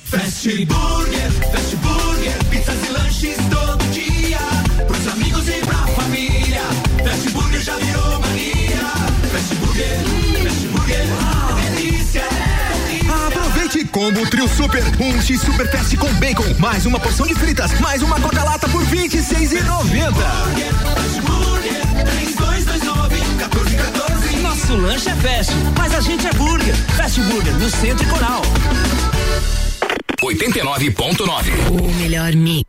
[0.05, 4.37] Fast Burger, Fast Burger, pizzas e lanches todo dia.
[4.87, 6.61] Pros amigos e pra família.
[7.03, 8.85] Fast Burger já virou mania.
[9.33, 9.98] Fast Burger,
[10.42, 11.07] Fast Burger,
[11.74, 13.88] delícia, é delícia.
[13.92, 18.03] Combo Trio Super, um X Super Fast com bacon, mais uma porção de fritas, mais
[18.03, 21.19] uma Coca-Lata por R$ 26,90.
[24.70, 26.76] Nosso lanche é fast, mas a gente é burger.
[26.96, 28.40] Fast Burger, no Centro e Coral.
[30.22, 31.70] 89.9.
[31.70, 32.66] O melhor mix.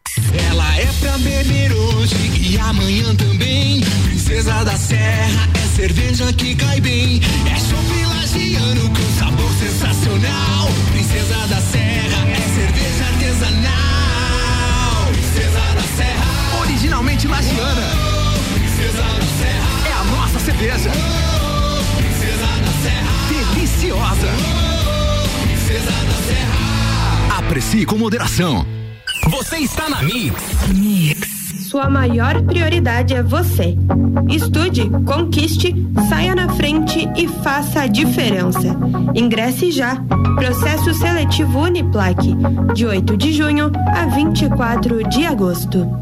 [0.50, 3.82] Ela é pra beber hoje e amanhã também.
[4.06, 7.22] Princesa da Serra é cerveja que cai bem.
[7.46, 10.70] É chopp lagiano com sabor sensacional.
[10.94, 15.06] Princesa da Serra é cerveja artesanal.
[15.12, 16.62] Princesa da Serra.
[16.62, 17.92] Originalmente lagiana.
[18.56, 19.88] Princesa da Serra.
[19.88, 20.90] É a nossa cerveja.
[20.90, 21.41] Princesa
[23.30, 24.28] Deliciosa.
[25.44, 27.38] Princesa da Serra.
[27.38, 28.66] Aprecie com moderação.
[29.30, 30.42] Você está na Mix.
[31.70, 33.78] Sua maior prioridade é você.
[34.28, 35.76] Estude, conquiste,
[36.10, 38.76] saia na frente e faça a diferença.
[39.14, 39.96] Ingresse já.
[40.36, 42.36] Processo seletivo Uniplaque,
[42.74, 46.01] de 8 de junho a 24 de agosto.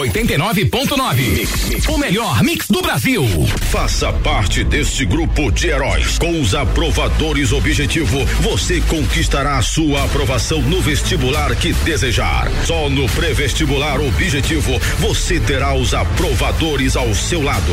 [0.00, 1.88] 89.9.
[1.88, 3.24] O melhor mix do Brasil.
[3.70, 6.18] Faça parte deste grupo de heróis.
[6.18, 12.50] Com os aprovadores Objetivo, você conquistará sua aprovação no vestibular que desejar.
[12.64, 17.72] Só no pré-vestibular Objetivo, você terá os aprovadores ao seu lado,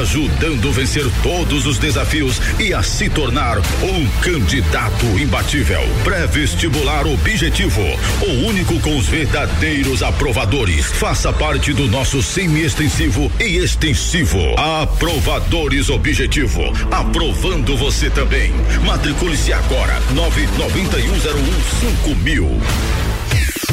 [0.00, 5.80] ajudando a vencer todos os desafios e a se tornar um candidato imbatível.
[6.04, 7.82] Pré-vestibular Objetivo,
[8.20, 10.86] o único com os verdadeiros aprovadores.
[10.86, 14.40] Faça parte do nosso semi-extensivo e extensivo.
[14.58, 18.52] Aprovadores Objetivo, aprovando você também.
[18.84, 22.60] Matricule-se agora, nove noventa e um zero um cinco mil.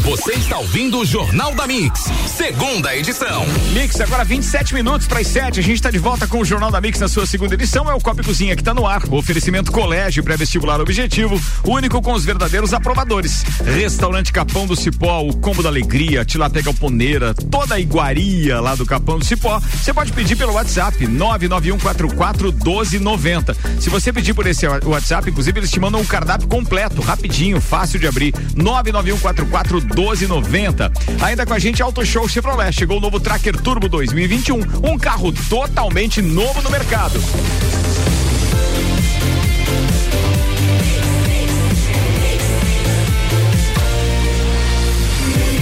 [0.03, 3.45] Você está ouvindo o Jornal da Mix, segunda edição.
[3.73, 5.59] Mix, agora 27 minutos para as 7.
[5.59, 7.89] A gente está de volta com o Jornal da Mix na sua segunda edição.
[7.89, 9.03] É o Copa e Cozinha que está no ar.
[9.11, 13.43] Oferecimento Colégio Pré-Vestibular Objetivo, único com os verdadeiros aprovadores.
[13.63, 18.85] Restaurante Capão do Cipó, o Combo da Alegria, Tilaté Galponeira, toda a iguaria lá do
[18.85, 19.59] Capão do Cipó.
[19.59, 23.55] Você pode pedir pelo WhatsApp 991441290.
[23.79, 27.99] Se você pedir por esse WhatsApp, inclusive eles te mandam um cardápio completo, rapidinho, fácil
[27.99, 28.33] de abrir.
[28.55, 30.91] 99144 1290.
[31.21, 32.71] Ainda com a gente Auto Show Chevrolet.
[32.71, 37.19] Chegou o novo Tracker Turbo 2021, um carro totalmente novo no mercado.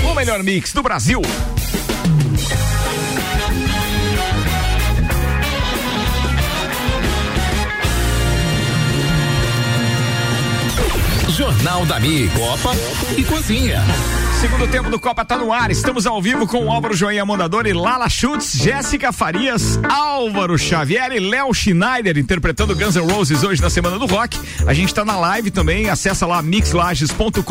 [0.09, 1.21] O melhor mix do Brasil.
[11.37, 12.71] Jornal da Mix, Copa
[13.15, 13.83] e Cozinha.
[14.39, 15.71] Segundo tempo do Copa tá no ar.
[15.71, 21.11] Estamos ao vivo com o Álvaro Joinha Mondador e Lala Schutz, Jéssica Farias, Álvaro Xavier
[21.11, 24.39] e Léo Schneider interpretando Guns N' Roses hoje na Semana do Rock.
[24.67, 25.89] A gente tá na live também.
[25.89, 27.41] Acessa lá mixlages.com.br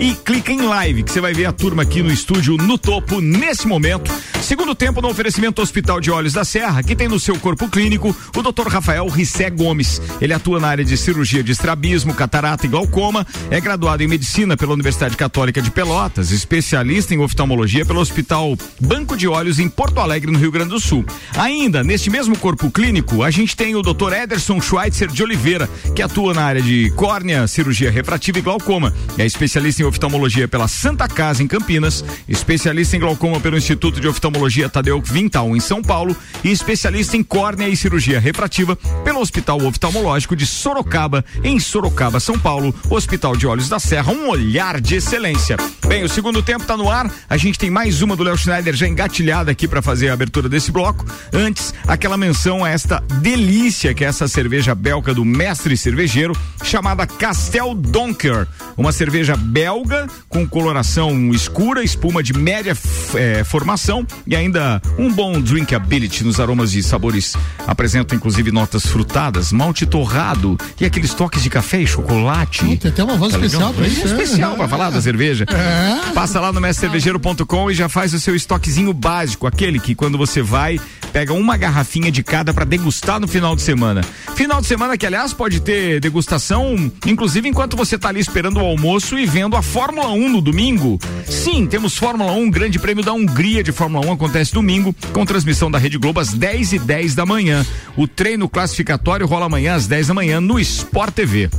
[0.00, 3.20] e clica em live que você vai ver a turma aqui no estúdio no topo
[3.20, 4.10] nesse momento.
[4.40, 8.14] Segundo tempo no oferecimento Hospital de Olhos da Serra, que tem no seu corpo clínico
[8.36, 8.66] o Dr.
[8.66, 10.02] Rafael Rissé Gomes.
[10.20, 14.56] Ele atua na área de cirurgia de estrabismo, catarata e glaucoma, é graduado em medicina
[14.56, 20.00] pela Universidade Católica de Pelotas, especialista em oftalmologia pelo Hospital Banco de Olhos em Porto
[20.00, 21.04] Alegre, no Rio Grande do Sul.
[21.36, 24.12] Ainda neste mesmo corpo clínico, a gente tem o Dr.
[24.12, 28.94] Ederson Schweitzer de Oliveira, que atua na área de córnea, cirurgia refrativa e glaucoma.
[29.18, 34.08] É especialista em oftalmologia pela Santa Casa em Campinas, especialista em glaucoma pelo Instituto de
[34.08, 39.60] Oftalmologia Tadeu Vintal em São Paulo e especialista em córnea e cirurgia refrativa pelo Hospital
[39.62, 44.96] Oftalmológico de Sorocaba, em Sorocaba, São Paulo, Hospital de Olhos da Serra, um olhar de
[44.96, 45.41] excelência.
[45.88, 47.10] Bem, o segundo tempo tá no ar.
[47.28, 50.48] A gente tem mais uma do Léo Schneider já engatilhada aqui para fazer a abertura
[50.48, 51.04] desse bloco.
[51.32, 57.06] Antes, aquela menção a esta delícia que é essa cerveja belga do mestre cervejeiro chamada
[57.06, 62.76] Castel Donker, uma cerveja belga com coloração escura, espuma de média
[63.14, 67.34] eh, formação e ainda um bom drinkability nos aromas e sabores.
[67.66, 72.76] Apresenta inclusive notas frutadas, malte torrado e aqueles toques de café e chocolate.
[72.76, 74.06] Tem até uma voz Tá especial pra É isso.
[74.06, 75.31] especial pra falar da cerveja.
[75.40, 76.12] É.
[76.12, 80.42] Passa lá no mestrecervejeiro.com e já faz o seu estoquezinho básico, aquele que quando você
[80.42, 80.80] vai,
[81.12, 84.02] pega uma garrafinha de cada para degustar no final de semana.
[84.34, 88.64] Final de semana que aliás pode ter degustação, inclusive enquanto você tá ali esperando o
[88.64, 90.98] almoço e vendo a Fórmula 1 no domingo.
[91.26, 95.70] Sim, temos Fórmula 1, Grande Prêmio da Hungria de Fórmula 1 acontece domingo, com transmissão
[95.70, 97.64] da Rede Globo às 10 e 10 da manhã.
[97.96, 101.50] O treino classificatório rola amanhã às 10 da manhã no Sport TV.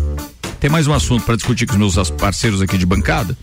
[0.63, 3.37] Tem mais um assunto para discutir com os meus parceiros aqui de bancada,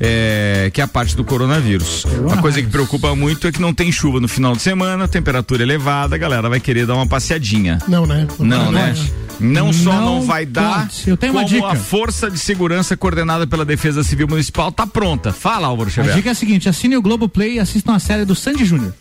[0.00, 2.04] é, que é a parte do coronavírus.
[2.04, 5.62] Uma coisa que preocupa muito é que não tem chuva no final de semana, temperatura
[5.62, 7.78] elevada, a galera vai querer dar uma passeadinha.
[7.86, 8.26] Não, né?
[8.40, 8.92] Não, né?
[9.38, 10.88] Não só não, Não vai dar.
[11.06, 11.68] Eu tenho uma como dica.
[11.68, 15.32] a Força de Segurança coordenada pela Defesa Civil Municipal tá pronta.
[15.32, 16.16] Fala, Álvaro A Xavier.
[16.16, 18.92] dica é a seguinte: assine o Globoplay e assistam a série do Sandy Júnior.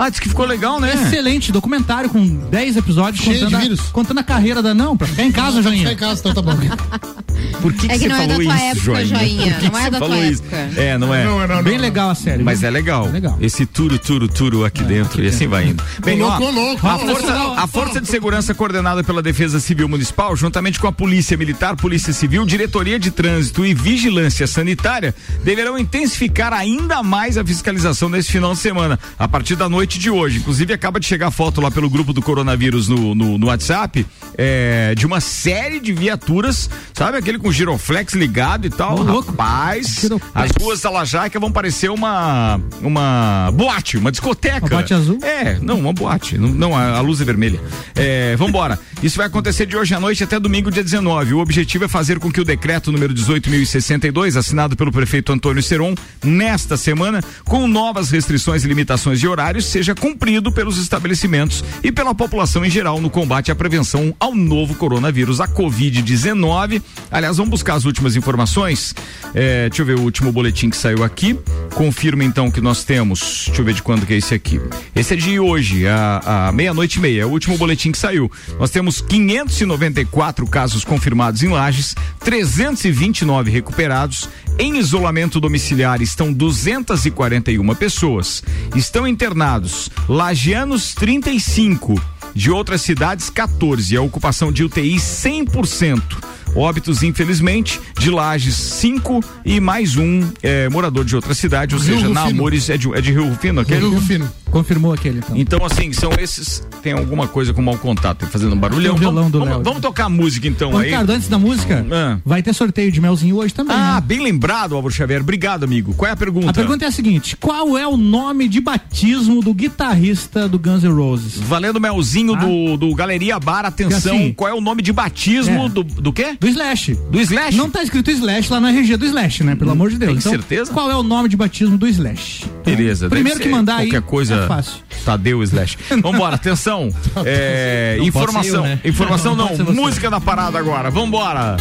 [0.00, 0.94] Ah, disse que ficou legal, né?
[0.94, 3.80] Excelente documentário com 10 episódios Cheio de contando a, vírus.
[3.90, 4.72] contando a carreira da.
[4.72, 5.90] Não, pra ficar em casa, Joinha.
[5.92, 6.52] em casa, então tá bom.
[7.60, 9.06] Por que, É que que você não é da falou tua isso, época, Joinha?
[9.06, 9.52] Joinha.
[9.52, 10.42] Por que Não que é você da tua falou isso?
[10.42, 10.80] época.
[10.80, 11.24] É, não é.
[11.24, 11.62] Não, não, não.
[11.62, 12.42] Bem legal a série.
[12.42, 13.08] Mas é legal.
[13.08, 13.38] É legal.
[13.40, 15.22] Esse turo, turo, turo aqui dentro.
[15.22, 15.82] E assim vai indo.
[16.04, 20.86] Bem, ó, a, força, a Força de Segurança coordenada pela Defesa Civil Municipal, juntamente com
[20.86, 25.14] a Polícia Militar, Polícia Civil, Diretoria de Trânsito e Vigilância Sanitária,
[25.44, 30.10] deverão intensificar ainda mais a fiscalização nesse final de semana, a partir da noite de
[30.10, 30.38] hoje.
[30.38, 34.94] Inclusive, acaba de chegar foto lá pelo grupo do coronavírus no, no, no WhatsApp, é,
[34.96, 37.16] de uma série de viaturas, sabe?
[37.28, 39.00] Aquele com giroflex ligado e tal.
[39.00, 39.32] Ô, louco.
[39.32, 44.60] Rapaz, as ruas da Lajaica vão parecer uma, uma boate, uma discoteca.
[44.60, 45.18] Uma boate azul?
[45.20, 46.38] É, não, uma boate.
[46.38, 47.60] Não, não, a, a luz é vermelha.
[47.94, 48.78] É, vambora.
[49.02, 51.34] Isso vai acontecer de hoje à noite até domingo, dia 19.
[51.34, 55.94] O objetivo é fazer com que o decreto número 18.062, assinado pelo prefeito Antônio Seron,
[56.24, 62.14] nesta semana, com novas restrições e limitações de horários, seja cumprido pelos estabelecimentos e pela
[62.14, 66.80] população em geral no combate à prevenção ao novo coronavírus, a Covid-19.
[67.18, 68.94] Aliás, vamos buscar as últimas informações.
[69.34, 71.36] É, deixa eu ver o último boletim que saiu aqui.
[71.74, 73.42] Confirma então que nós temos.
[73.46, 74.60] Deixa eu ver de quando que é esse aqui.
[74.94, 77.22] Esse é de hoje, a, a meia-noite e meia.
[77.22, 78.30] É o último boletim que saiu.
[78.60, 84.28] Nós temos 594 casos confirmados em Lages, 329 recuperados.
[84.56, 88.44] Em isolamento domiciliar estão 241 pessoas.
[88.76, 92.00] Estão internados lagianos 35,
[92.32, 93.96] de outras cidades 14.
[93.96, 96.28] A ocupação de UTI 100%.
[96.58, 101.94] Óbitos, infelizmente, de Lages 5 e mais um eh, morador de outra cidade, ou Rio
[101.94, 102.40] seja, na Rufino.
[102.40, 103.80] Amores é de, é de Rio Rufino, aquele?
[103.80, 104.28] Rio Rufino.
[104.50, 105.36] Confirmou aquele então.
[105.36, 106.66] Então, assim, são esses.
[106.82, 108.94] Tem alguma coisa com mau contato, fazendo um barulhão.
[108.94, 109.64] Tem o violão vamos, do vamos, Léo.
[109.64, 110.86] vamos tocar a música então aí.
[110.86, 112.18] Ricardo, antes da música, Ah.
[112.24, 113.76] vai ter sorteio de melzinho hoje também.
[113.76, 114.00] Ah, né?
[114.00, 115.20] bem lembrado, Álvaro Xavier.
[115.20, 115.92] Obrigado, amigo.
[115.94, 116.50] Qual é a pergunta?
[116.50, 120.82] A pergunta é a seguinte: qual é o nome de batismo do guitarrista do Guns
[120.82, 121.38] N' Roses?
[121.38, 122.38] Valendo melzinho Ah.
[122.38, 124.14] do, do Galeria Bar, atenção.
[124.16, 125.68] assim, qual é o nome de batismo É.
[125.68, 126.36] do, do quê?
[126.38, 126.94] Do Slash.
[127.10, 127.56] Do Slash?
[127.56, 129.54] Não tá escrito Slash lá na RG do Slash, né?
[129.54, 130.10] Pelo amor de Deus.
[130.12, 130.72] Tem Então, certeza?
[130.72, 132.44] Qual é o nome de batismo do Slash?
[132.44, 133.08] Então, Beleza.
[133.08, 133.88] Primeiro que mandar aí.
[133.88, 134.37] Qualquer coisa.
[134.44, 134.82] É fácil.
[135.04, 135.78] Tadeu Slash.
[136.02, 136.90] Vambora, atenção.
[137.24, 138.42] É, informação.
[138.56, 138.80] eu, né?
[138.84, 139.72] Informação Não não.
[139.72, 140.90] música da parada agora.
[140.90, 141.56] Vambora.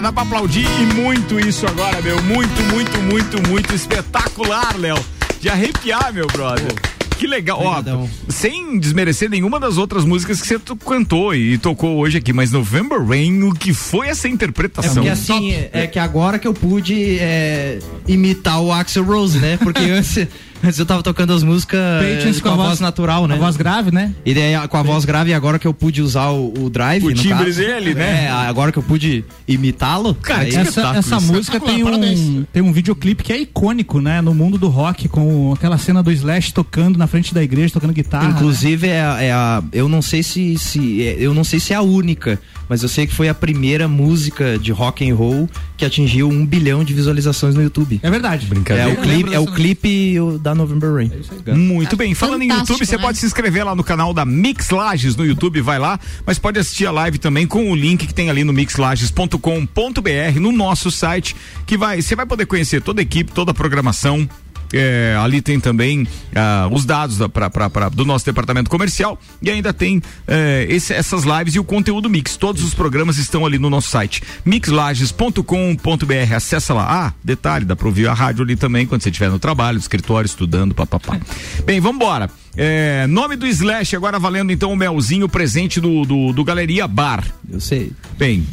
[0.00, 2.22] Cara, dá pra aplaudir e muito isso agora, meu.
[2.22, 4.96] Muito, muito, muito, muito espetacular, Léo.
[5.38, 6.72] De arrepiar, meu brother.
[7.18, 8.08] Que legal, Obrigadão.
[8.28, 12.32] ó, sem desmerecer nenhuma das outras músicas que você to- cantou e tocou hoje aqui,
[12.32, 14.94] mas November Rain, o que foi essa É interpretação?
[14.94, 19.56] porque assim, é que agora que eu pude é, imitar o Axel Rose, né?
[19.56, 20.26] Porque antes,
[20.62, 23.34] antes eu tava tocando as músicas é, com a voz natural, né?
[23.34, 24.14] A voz grave, né?
[24.24, 27.04] E daí com a voz grave, agora que eu pude usar o, o drive.
[27.06, 28.24] O timbre dele, né?
[28.26, 30.14] É, agora que eu pude imitá-lo.
[30.14, 31.32] Cara, aí- que Essa, essa isso.
[31.32, 34.20] música tem um, tem um videoclipe que é icônico, né?
[34.20, 37.92] No mundo do rock, com aquela cena do Slash tocando na frente da igreja, tocando
[37.92, 38.28] guitarra.
[38.28, 38.34] né?
[38.36, 41.72] Inclusive é, a- é a, eu não sei se, se é- eu não sei se
[41.72, 42.38] é a única,
[42.68, 46.44] mas eu sei que foi a primeira música de rock and roll que atingiu um
[46.44, 47.89] bilhão de visualizações no YouTube.
[48.02, 48.46] É verdade.
[48.68, 51.10] É o Eu clipe, é o dessa- clipe o- da November Rain.
[51.56, 52.14] Muito bem.
[52.14, 53.02] Falando em YouTube, você né?
[53.02, 56.58] pode se inscrever lá no canal da Mix Lages no YouTube, vai lá, mas pode
[56.58, 61.34] assistir a live também com o link que tem ali no mixlages.com.br no nosso site,
[61.66, 64.28] que vai, você vai poder conhecer toda a equipe, toda a programação.
[64.72, 69.18] É, ali tem também ah, os dados da, pra, pra- pra- do nosso departamento comercial
[69.42, 72.36] e ainda tem é, esse- essas lives e o conteúdo mix.
[72.36, 76.34] Todos os programas estão ali no nosso site mixlages.com.br.
[76.34, 76.86] Acessa lá.
[77.06, 79.80] Ah, detalhe, dá pra ouvir a rádio ali também quando você estiver no trabalho, no
[79.80, 81.18] escritório, estudando, papapá.
[81.64, 82.30] Bem, vamos embora.
[82.56, 87.24] É, nome do Slash, agora valendo então o melzinho presente do, do, do Galeria Bar.
[87.50, 87.92] Eu sei.
[88.18, 88.46] Bem,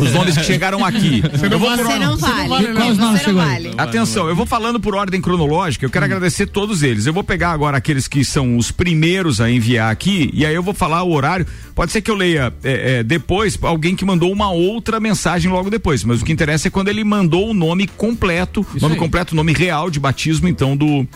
[0.00, 1.22] os nomes que chegaram aqui.
[1.50, 2.48] Eu vou por Você ordem- não vale.
[2.72, 3.70] Nomes Você não chegou vale.
[3.76, 7.06] Atenção, eu vou falando por ordem cronológica, eu quero agradecer todos eles.
[7.06, 10.62] Eu vou pegar agora aqueles que são os primeiros a enviar aqui, e aí eu
[10.62, 11.46] vou falar o horário.
[11.74, 15.68] Pode ser que eu leia é, é, depois alguém que mandou uma outra mensagem logo
[15.70, 18.98] depois, mas o que interessa é quando ele mandou o nome completo, nome aí.
[19.00, 21.06] completo, nome real de batismo, então, do.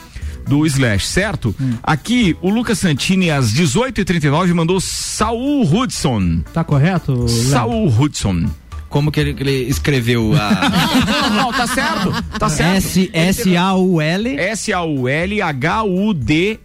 [0.48, 1.54] Do Slash, certo?
[1.82, 6.40] Aqui, o Lucas Santini, às 18h39, mandou Saul Hudson.
[6.52, 7.12] Tá correto?
[7.14, 7.28] Léo?
[7.28, 8.46] Saul Hudson.
[8.88, 10.50] Como que ele, ele escreveu a
[11.28, 12.10] Não, não, tá certo.
[12.38, 12.76] Tá certo.
[12.78, 14.34] S S A U L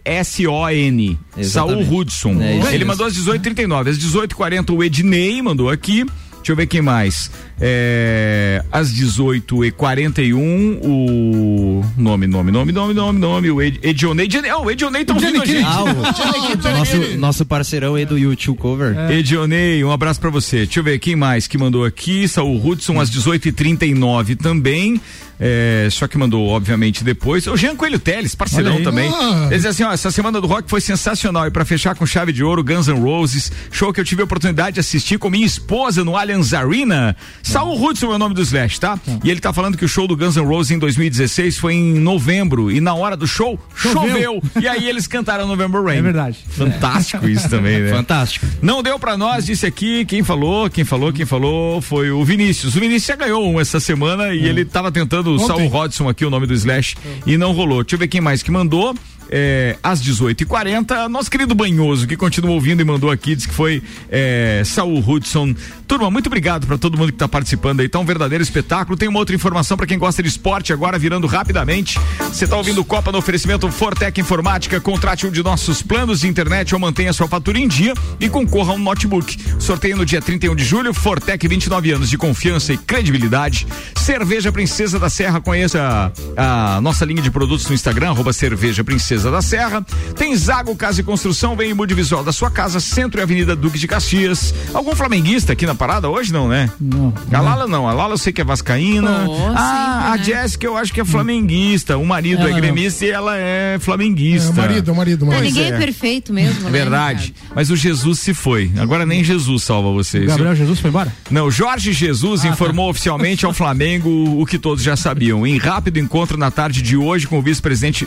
[0.04, 1.18] S-A-U-L-H-U-D-S-O-N.
[1.42, 1.82] Saul.
[1.82, 2.40] Hudson.
[2.40, 3.90] É isso Ele mandou às 18h39.
[3.90, 6.06] Às 18h40 o Ednei mandou aqui.
[6.44, 7.30] Deixa eu ver quem mais.
[7.58, 13.50] É, às 18h41 o nome, nome, nome, nome, nome, nome.
[13.50, 14.28] O Ed, Edionei.
[14.54, 15.64] Oh, o Edionei tá ouvindo a gente.
[15.64, 18.94] Ah, o- nosso, nosso parceirão aí do YouTube Cover.
[19.10, 20.58] Edionei, um abraço pra você.
[20.66, 22.28] Deixa eu ver quem mais que mandou aqui.
[22.28, 25.00] Saul Hudson, às 18h39 também.
[25.38, 27.46] É, só que mandou, obviamente, depois.
[27.46, 29.10] O Jean Coelho Teles, parceirão também.
[29.12, 29.46] Ah.
[29.46, 31.46] Ele diz assim: ó, essa semana do rock foi sensacional.
[31.46, 33.50] E pra fechar com chave de ouro, Guns N' Roses.
[33.70, 37.16] Show que eu tive a oportunidade de assistir com minha esposa no Allianz Arena.
[37.42, 38.98] Saul Hudson é o nome do Slash, tá?
[39.22, 41.94] E ele tá falando que o show do Guns N' Roses em 2016 foi em
[41.94, 42.70] novembro.
[42.70, 44.04] E na hora do show, choveu.
[44.08, 44.42] Choveu.
[44.60, 45.98] E aí eles cantaram November Rain.
[45.98, 46.38] É verdade.
[46.48, 47.90] Fantástico isso também, né?
[47.90, 48.46] Fantástico.
[48.62, 52.74] Não deu pra nós, disse aqui, quem falou, quem falou, quem falou foi o Vinícius.
[52.76, 55.33] O Vinícius já ganhou um essa semana e ele tava tentando.
[55.38, 57.82] Saul Rodson aqui, o nome do Slash, e não rolou.
[57.82, 58.94] Deixa eu ver quem mais que mandou.
[59.30, 63.82] É, às 18h40, nosso querido Banhoso, que continua ouvindo e mandou aqui, disse que foi
[64.10, 65.54] é, Saul Hudson.
[65.86, 67.88] Turma, muito obrigado pra todo mundo que tá participando aí.
[67.88, 68.96] Tá um verdadeiro espetáculo.
[68.96, 71.98] Tem uma outra informação pra quem gosta de esporte agora, virando rapidamente.
[72.20, 74.80] Você tá ouvindo Copa no oferecimento Fortec Informática.
[74.80, 78.72] Contrate um de nossos planos de internet ou mantenha sua fatura em dia e concorra
[78.72, 79.36] a um notebook.
[79.58, 80.94] Sorteio no dia 31 de julho.
[80.94, 83.66] Fortec, 29 anos de confiança e credibilidade.
[83.96, 85.40] Cerveja Princesa da Serra.
[85.40, 89.84] Conheça a, a nossa linha de produtos no Instagram, arroba Cerveja Princesa da Serra.
[90.16, 93.54] Tem Zago Casa e Construção, vem em mude visual da sua casa, Centro e Avenida
[93.56, 94.52] Duque de Caxias.
[94.72, 96.70] Algum flamenguista aqui na parada hoje não, né?
[96.80, 97.12] Não.
[97.32, 99.26] A Lala não, a Lala eu sei que é vascaína.
[99.28, 100.24] Oh, ah, sempre, a né?
[100.24, 101.96] Jéssica eu acho que é flamenguista.
[101.96, 102.60] O marido Ela é não.
[102.60, 104.50] gremista e ela é É, flamenguista.
[104.50, 105.44] o marido, o marido, o Ah, marido.
[105.44, 105.74] ninguém é.
[105.74, 105.78] é.
[105.78, 107.34] perfeito mesmo, É né, verdade.
[107.54, 108.70] Mas o Jesus se foi.
[108.78, 110.26] Agora nem Jesus salva vocês.
[110.26, 111.12] Gabriel Jesus foi embora?
[111.30, 114.08] Não, Jorge Jesus informou oficialmente ao Flamengo
[114.40, 115.46] o que todos já sabiam.
[115.46, 118.06] Em rápido encontro na tarde de hoje com o vice-presidente.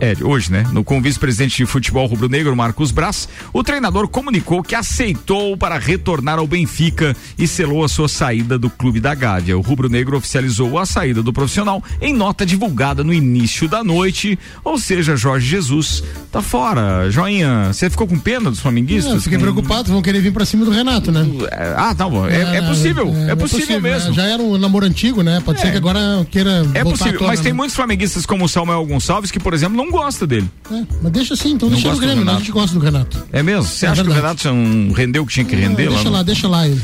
[0.00, 0.64] É, hoje, né?
[0.72, 5.78] No, com o vice-presidente de futebol rubro-negro, Marcos Braz, o treinador comunicou que aceitou para
[5.78, 9.56] retornar ao Benfica e selou a sua saída do clube da Gávea.
[9.56, 14.38] O rubro-negro oficializou a saída do profissional em nota divulgada no início da noite.
[14.64, 16.02] Ou seja, Jorge Jesus
[16.32, 17.10] tá fora.
[17.10, 19.14] Joinha, você ficou com pena dos flamenguistas?
[19.14, 21.26] Eu fiquei Com- preocupado, vão querer vir pra cima do Renato, né?
[21.50, 22.26] É, Ah, tá bom.
[22.26, 23.12] É, é possível.
[23.28, 24.08] É, possível, mesmo.
[24.10, 24.14] né?
[24.14, 25.40] Já era um namoro antigo, né?
[25.44, 27.56] Pode ser que agora queira É possível, tona, mas tem né?
[27.56, 30.50] muitos flamenguistas como o Samuel Gonçalves que, por exemplo, não gosta dele.
[30.72, 32.32] É, mas deixa assim, então Não deixa no Grêmio, né?
[32.32, 33.22] a gente gosta do Renato.
[33.30, 33.64] É mesmo?
[33.64, 34.38] Você É acha que o verdade.
[34.38, 35.94] Renato já não rendeu o que tinha que render É, lá?
[35.94, 36.80] deixa no- lá, deixa lá ele.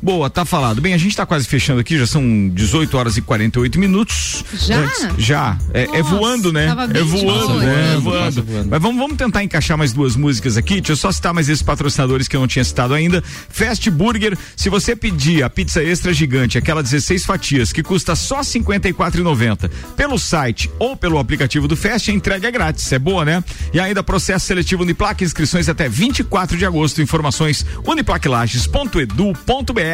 [0.00, 0.80] Boa, tá falado.
[0.80, 4.44] Bem, a gente tá quase fechando aqui, já são 18 horas e 48 minutos.
[4.54, 4.78] Já?
[4.78, 5.58] Antes- já.
[5.74, 6.66] É, é Nossa, voando, né?
[6.66, 7.94] É voando, né?
[7.94, 8.68] É Voando, passa voando.
[8.70, 10.74] Mas vamos, vamos tentar encaixar mais duas músicas aqui.
[10.74, 13.22] Deixa eu só citar mais esses patrocinadores que eu não tinha citado ainda.
[13.48, 18.38] Fast Burger, se você pedir a pizza extra gigante, aquela 16 fatias, que custa só
[18.38, 22.90] R$ 54,90 pelo site ou pelo aplicativo do Fast, a entrega é grátis.
[22.92, 23.42] É boa, né?
[23.72, 27.02] E ainda processo seletivo Uniplac, inscrições até 24 de agosto.
[27.02, 29.87] Informações uniplaclages.edu.br.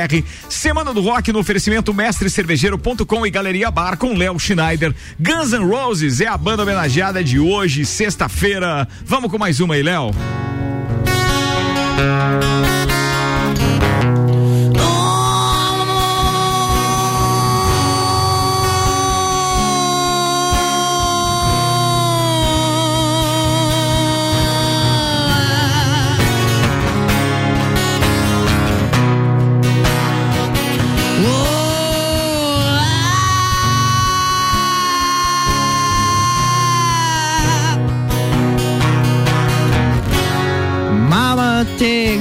[0.48, 4.94] Semana do Rock no oferecimento mestrecervejeiro.com e Galeria Bar com Léo Schneider.
[5.18, 8.88] Guns N' Roses é a banda homenageada de hoje, sexta-feira.
[9.04, 10.10] Vamos com mais uma aí, Léo.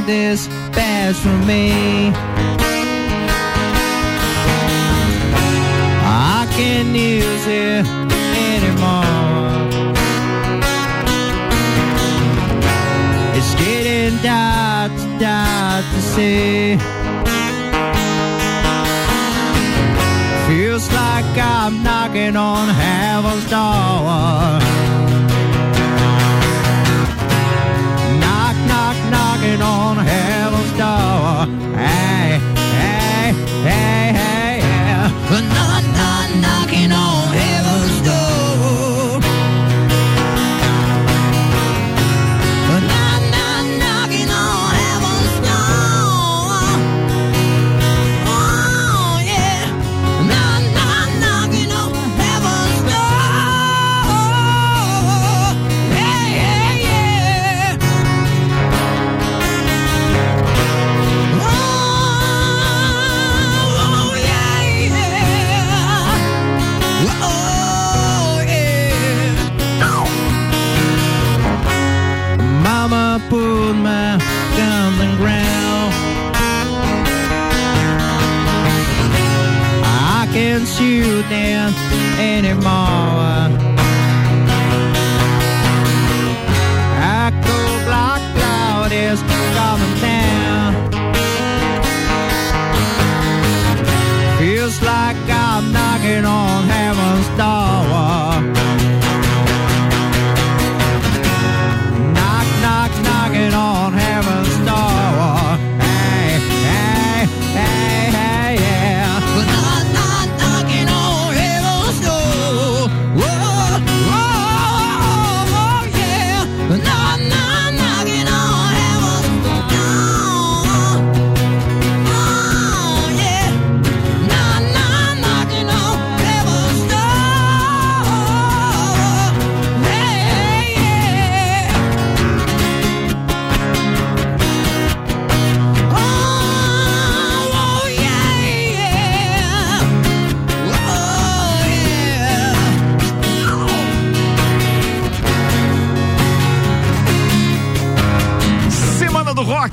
[0.05, 2.11] This badge for me.
[6.05, 7.85] I can't use it
[8.51, 9.63] anymore.
[13.37, 16.77] It's getting dark, dark to see.
[20.47, 24.62] Feels like I'm knocking on heaven's door.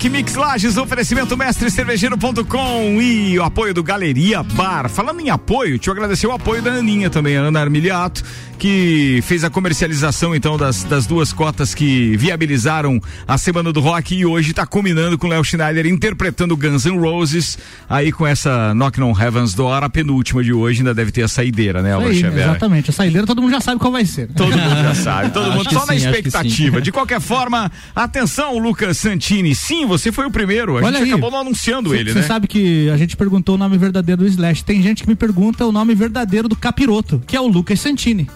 [0.01, 4.89] Rock, Mix Lages, oferecimento mestrecervejeiro.com e o apoio do Galeria Bar.
[4.89, 8.25] Falando em apoio, eu agradecer o apoio da Aninha também, Ana Armiliato,
[8.61, 14.15] que fez a comercialização então das, das duas cotas que viabilizaram a Semana do Rock
[14.15, 17.57] e hoje está combinando com o Léo Schneider interpretando Guns N' Roses
[17.89, 21.29] aí com essa Knock on Heaven's Door, a penúltima de hoje, ainda deve ter a
[21.29, 22.33] saideira, né, Xavier?
[22.51, 22.91] exatamente.
[22.91, 24.29] A saideira todo mundo já sabe qual vai ser.
[24.29, 26.83] Todo mundo já sabe, todo Acho mundo só na sim, que expectativa.
[26.83, 29.55] De qualquer forma, atenção, Lucas Santini.
[29.55, 30.77] Sim, você foi o primeiro.
[30.77, 31.13] A Olha gente aí.
[31.13, 32.27] acabou não anunciando ele, Você né?
[32.27, 34.63] sabe que a gente perguntou o nome verdadeiro do Slash.
[34.65, 38.29] Tem gente que me pergunta o nome verdadeiro do capiroto, que é o Lucas Santini.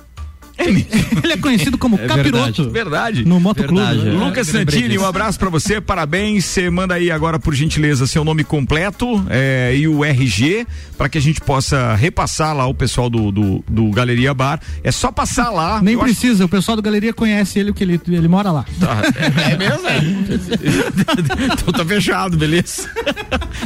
[0.65, 2.71] Ele é conhecido como É capiroto.
[2.71, 3.25] Verdade.
[3.25, 3.83] No motoclube.
[4.09, 4.11] É.
[4.12, 6.45] Lucas Santini, um abraço pra você, parabéns.
[6.45, 10.67] Você manda aí agora, por gentileza, seu nome completo é, e o RG,
[10.99, 14.61] pra que a gente possa repassar lá o pessoal do, do, do Galeria Bar.
[14.83, 15.81] É só passar lá.
[15.83, 18.65] Nem eu acho- precisa, o pessoal do Galeria conhece ele, que ele, ele mora lá.
[18.81, 19.87] Tá, é, é mesmo?
[19.89, 19.99] É.
[21.53, 22.89] então tá fechado, beleza?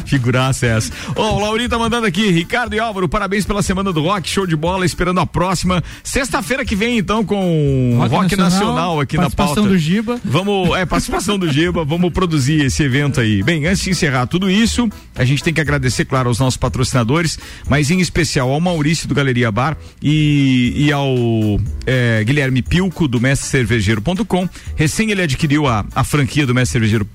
[0.05, 0.93] Figuraça é essa.
[1.17, 4.47] Ó, o Laurinho tá mandando aqui, Ricardo e Álvaro, parabéns pela semana do rock, show
[4.47, 5.83] de bola, esperando a próxima.
[6.03, 9.71] Sexta-feira que vem então com Rock, Rock Nacional, Nacional, aqui na participação pauta.
[9.71, 10.21] do Giba.
[10.25, 13.43] Vamos, é, participação do Giba, vamos produzir esse evento aí.
[13.43, 17.39] Bem, antes de encerrar tudo isso, a gente tem que agradecer, claro, aos nossos patrocinadores,
[17.69, 21.15] mas em especial ao Maurício do Galeria Bar e, e ao
[21.85, 24.49] é, Guilherme Pilco do mestrecervejeiro.com.
[24.77, 27.07] Recém ele adquiriu a, a franquia do Mestre Cervejeiro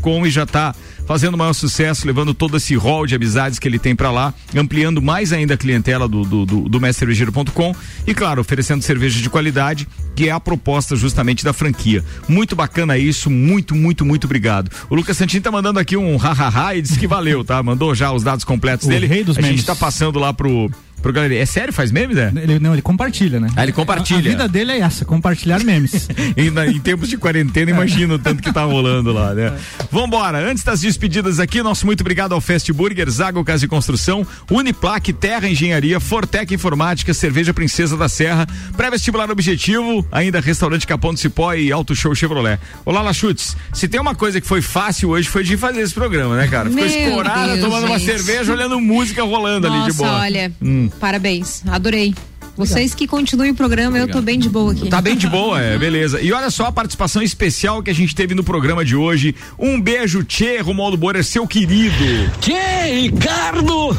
[0.00, 0.74] com e já está
[1.10, 4.32] fazendo o maior sucesso, levando todo esse rol de amizades que ele tem para lá,
[4.54, 7.74] ampliando mais ainda a clientela do, do, do, do mestrecervejeiro.com
[8.06, 12.04] e, claro, oferecendo cerveja de qualidade, que é a proposta justamente da franquia.
[12.28, 14.70] Muito bacana isso, muito, muito, muito obrigado.
[14.88, 17.60] O Lucas Santini tá mandando aqui um hahaha e disse que valeu, tá?
[17.60, 19.08] Mandou já os dados completos O dele.
[19.08, 19.64] rei dos a gente memes.
[19.64, 21.34] tá passando lá pro, pro galera.
[21.34, 21.72] É sério?
[21.72, 22.32] Faz meme, né?
[22.36, 23.48] Ele, não, ele compartilha, né?
[23.56, 24.18] Ah, ele compartilha.
[24.18, 26.08] A, a vida dele é essa, compartilhar memes.
[26.36, 29.52] em, na- em tempos de quarentena, imagina o tanto que tá rolando lá, né?
[29.90, 34.26] Vambora, antes das despedidas aqui, nosso muito obrigado ao Fast Burger, Zago Casa e Construção,
[34.50, 38.46] Uniplaque, Terra Engenharia, Fortec Informática, Cerveja Princesa da Serra,
[38.76, 42.58] Pré-Vestibular Objetivo, ainda Restaurante Capão do Cipó e Auto Show Chevrolet.
[42.84, 46.36] Olá, Lachutes, se tem uma coisa que foi fácil hoje foi de fazer esse programa,
[46.36, 46.68] né, cara?
[46.70, 48.10] Ficou Meu escorada, Deus, tomando uma gente.
[48.10, 50.18] cerveja, olhando música rolando ali de Nossa, boa.
[50.20, 50.89] olha, Hum.
[50.98, 52.14] Parabéns, adorei.
[52.60, 54.90] Vocês que continuem o programa, eu tô bem de boa aqui.
[54.90, 56.20] Tá bem de boa, é, beleza.
[56.20, 59.34] E olha só a participação especial que a gente teve no programa de hoje.
[59.58, 61.94] Um beijo, Tchê, Romualdo Borer, seu querido.
[62.38, 63.96] Tchê, Ricardo,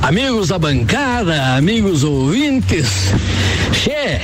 [0.00, 3.12] amigos da bancada, amigos ouvintes.
[3.72, 4.20] Tchê,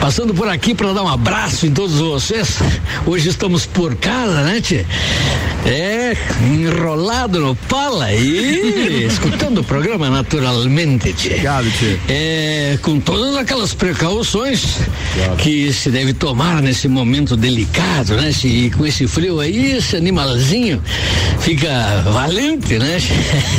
[0.00, 2.58] passando por aqui para dar um abraço em todos vocês.
[3.06, 4.84] Hoje estamos por casa, né, Tchê?
[5.64, 11.28] É, enrolado no pala e escutando o programa naturalmente, Tchê.
[11.30, 11.98] Obrigado, Tchê.
[12.08, 14.78] É, com todas aquelas precauções
[15.38, 18.32] que se deve tomar nesse momento delicado, né?
[18.32, 18.48] Tchê?
[18.48, 20.82] E com esse frio aí, esse animalzinho
[21.40, 22.98] fica valente, né?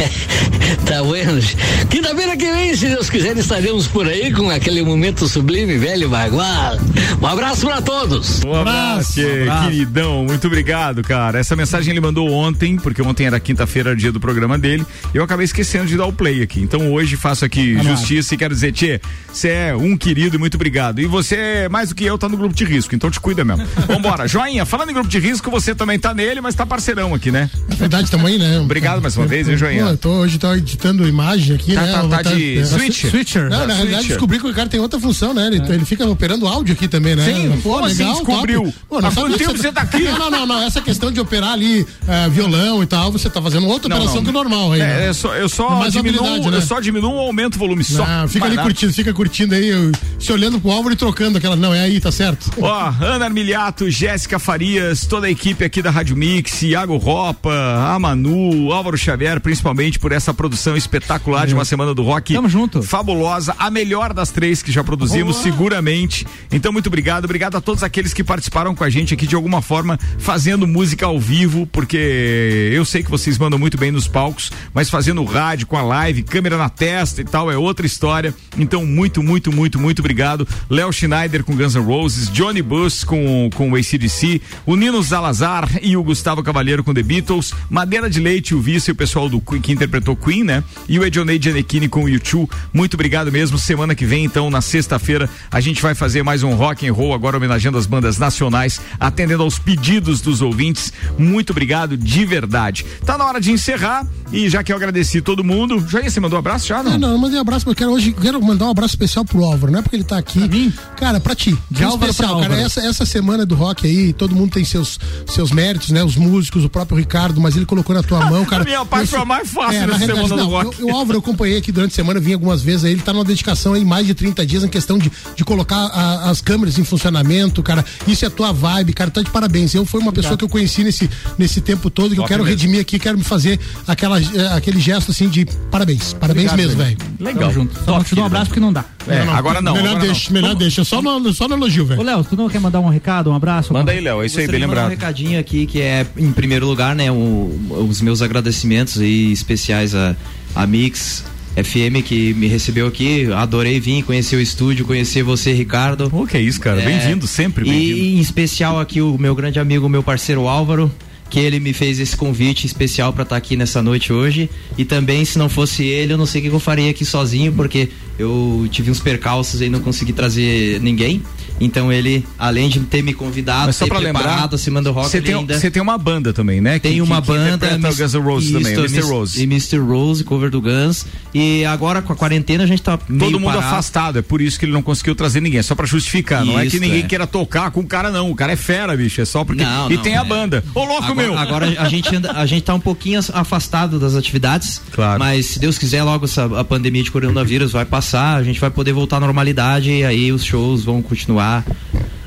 [0.85, 1.41] tá bueno.
[1.89, 6.77] Quinta-feira que vem, se Deus quiser, estaremos por aí com aquele momento sublime, velho bagual.
[7.21, 8.43] Um abraço pra todos.
[8.43, 11.39] Um abraço, Tchê, queridão, muito obrigado, cara.
[11.39, 14.85] Essa mensagem ele mandou ontem, porque ontem era quinta-feira, dia do programa dele.
[15.13, 16.61] Eu acabei esquecendo de dar o play aqui.
[16.61, 17.89] Então hoje faço aqui Amado.
[17.89, 19.01] justiça e quero dizer, Tchê,
[19.31, 20.99] você é um querido e muito obrigado.
[20.99, 23.65] E você, mais do que eu, tá no grupo de risco, então te cuida mesmo.
[23.87, 27.31] Vambora, joinha, falando em grupo de risco, você também tá nele, mas tá parceirão aqui,
[27.31, 27.49] né?
[27.69, 28.59] Na verdade, tamo aí, né?
[28.59, 29.83] Obrigado mais uma vez, hein, joinha?
[29.83, 31.91] Pô, eu tô, hoje tô editando imagem aqui, Tá- né?
[31.91, 33.05] tá- Eu tá vou de é, switch?
[33.09, 33.43] Switcher.
[33.43, 33.75] Não, na Switcher.
[33.77, 35.47] realidade descobri que o cara tem outra função, né?
[35.47, 37.25] Ele, ele fica operando áudio aqui também, né?
[37.25, 38.63] Sim, Pô, como assim legal, descobriu?
[38.63, 38.75] top.
[38.89, 40.03] Pô, Há não quanto que tempo você tá aqui?
[40.03, 40.61] Não, não, não, não.
[40.63, 44.17] Essa questão de operar ali eh, violão e tal, você tá fazendo outra Não, operação
[44.17, 44.23] não.
[44.23, 44.81] que o normal aí.
[44.81, 45.09] É, né?
[45.09, 46.57] eu só, eu só diminuo, habilidade, né?
[46.57, 48.05] eu só diminuo ou aumento o volume só.
[48.05, 49.71] Não, fica ali curtindo, fica curtindo aí,
[50.19, 51.55] se olhando pro Álvaro e trocando aquela.
[51.55, 52.51] Não, é aí, tá certo?
[52.61, 57.97] Ó, Ana Armiliato, Jéssica Farias, toda a equipe aqui da Rádio Mix, Iago Ropa, a
[57.99, 62.33] Manu, Álvaro Xavier, principalmente por essa produção espetacular de uma semana do rock.
[62.33, 62.81] Tamo junto.
[62.81, 66.25] Fabulosa, a melhor das três que já produzimos, seguramente.
[66.51, 67.25] Então, muito obrigado.
[67.25, 71.05] Obrigado a todos aqueles que participaram com a gente aqui de alguma forma, fazendo música
[71.05, 75.67] ao vivo, porque eu sei que vocês mandam muito bem nos palcos, mas fazendo rádio
[75.67, 78.33] com a live, câmera na testa e tal, é outra história.
[78.57, 80.47] Então, muito, muito, muito, muito obrigado.
[80.67, 85.69] Léo Schneider com Guns N' Roses, Johnny Bush com, com o ACDC, o Nino Zalazar
[85.83, 89.29] e o Gustavo Cavalheiro com The Beatles, Madeira de Leite, o Vice e o pessoal
[89.29, 90.63] do que interpretou Queen, né?
[90.89, 92.49] E o Edionei Gianecchini com o YouTube.
[92.73, 93.59] Muito obrigado mesmo.
[93.59, 97.13] Semana que vem, então, na sexta-feira, a gente vai fazer mais um rock and roll,
[97.13, 100.91] agora homenageando as bandas nacionais, atendendo aos pedidos dos ouvintes.
[101.19, 102.83] Muito obrigado, de verdade.
[103.05, 106.19] Tá na hora de encerrar e já que eu agradeci todo mundo, já ia, você
[106.19, 106.93] mandou um abraço já, não?
[106.93, 109.71] Não, não, eu mandei um abraço, quero hoje quero mandar um abraço especial pro Álvaro,
[109.71, 110.73] não é porque ele tá aqui.
[110.97, 111.57] Cara, pra ti.
[111.69, 112.53] De Um Álvaro especial, pra cara.
[112.55, 112.65] Álvaro.
[112.67, 116.03] Essa, essa semana do rock aí, todo mundo tem seus, seus méritos, né?
[116.03, 118.63] Os músicos, o próprio Ricardo, mas ele colocou na tua mão, cara.
[118.63, 120.79] A minha parte Esse- foi a mais fácil na nessa realidade, semana do não, rock.
[120.81, 123.13] eu- O Álvaro, eu acompanhei aqui durante a semana, vim algumas vezes aí, ele tá
[123.13, 126.77] numa dedicação aí, mais de 30 dias, em questão de, de colocar a- as câmeras
[126.79, 127.83] em funcionamento, cara.
[128.07, 129.11] Isso é a tua vibe, cara.
[129.11, 129.73] Tá de parabéns.
[129.73, 132.43] Eu fui uma pessoa que eu conheci nesse, nesse tempo todo, que eu Top quero
[132.43, 132.57] mesmo.
[132.57, 134.25] redimir aqui, quero me fazer aquela, eh,
[134.55, 136.13] aquele gesto assim de parabéns.
[136.13, 136.97] Parabéns Obrigado, mesmo, velho.
[137.19, 137.41] Legal.
[137.41, 137.83] Tamo junto.
[137.85, 139.13] Só te dou um abraço porque não dá.
[139.13, 139.73] É, agora não.
[139.73, 140.11] Melhor agora não.
[140.13, 140.83] deixa, melhor deixa.
[140.83, 142.01] Só no, só no elogio, Ô, velho.
[142.03, 143.73] Léo, tu não quer mandar um recado, um abraço?
[143.73, 144.87] Manda aí, Léo, é isso aí, bem lembrado.
[144.87, 147.57] Um recadinho aqui que é, em primeiro lugar, né, o-
[147.89, 150.15] os meus agradecimentos aí especiais a,
[150.55, 151.23] a Mix
[151.55, 153.31] FM que me recebeu aqui.
[153.33, 156.09] Adorei vir, conhecer o estúdio, conhecer você, Ricardo.
[156.09, 156.81] Pô, que é isso, cara.
[156.81, 157.97] É, Bem-vindo, sempre bem-vindo.
[157.99, 160.91] E em especial aqui o meu grande amigo, meu parceiro Álvaro,
[161.29, 164.49] que ele me fez esse convite especial para estar aqui nessa noite hoje.
[164.77, 167.51] E também, se não fosse ele, eu não sei o que eu faria aqui sozinho,
[167.53, 171.21] porque eu tive uns percalços e não consegui trazer ninguém.
[171.59, 175.09] Então ele, além de ter me convidado, Mas só preparado lembrar, a semana do rock,
[175.09, 176.77] você tem, ainda você tem uma banda também, né?
[176.79, 179.01] tem Que- uma que, que banda interpreta o Guns N' Roses também, Isso, o Mr.
[179.11, 179.39] Rose.
[179.39, 179.77] E Mr.
[179.79, 181.05] Rose, cover do Guns.
[181.33, 183.67] E agora com a quarentena a gente tá meio Todo mundo parado.
[183.73, 186.45] afastado, é por isso que ele não conseguiu trazer ninguém, é só pra justificar.
[186.45, 187.03] não é que ninguém é.
[187.07, 188.29] queira tocar com o cara, não.
[188.29, 189.19] O cara é fera, bicho.
[189.21, 189.63] É só porque.
[189.63, 190.25] Não, e não, tem a é.
[190.25, 190.63] banda.
[190.75, 191.37] Ô, louco, agora, meu!
[191.37, 194.79] Agora a gente, anda, a gente tá um pouquinho as- afastado das atividades.
[194.91, 195.19] Claro.
[195.19, 198.69] Mas se Deus quiser, logo essa, a pandemia de coronavírus vai passar, a gente vai
[198.69, 201.46] poder voltar à normalidade e aí os shows vão continuar.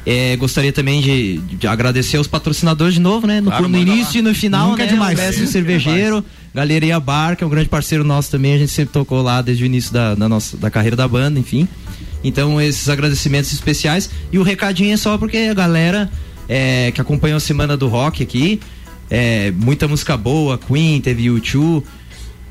[0.06, 3.40] É, gostaria também de, de agradecer aos patrocinadores de novo, né?
[3.40, 4.18] No, Claro, no início lá.
[4.18, 4.92] e no final, Nunca é né?
[4.92, 5.18] demais.
[5.18, 8.72] O Mestre é Cervejeiro, Galeria Bar, que é um grande parceiro nosso também, a gente
[8.72, 11.68] sempre tocou lá desde o início da, da nossa da carreira da banda, enfim.
[12.24, 14.10] Então, esses agradecimentos especiais.
[14.32, 16.10] E o recadinho é só porque a galera
[16.48, 18.58] é, que acompanhou a Semana do Rock aqui,
[19.10, 21.82] é, muita música boa, Queen, teve U2.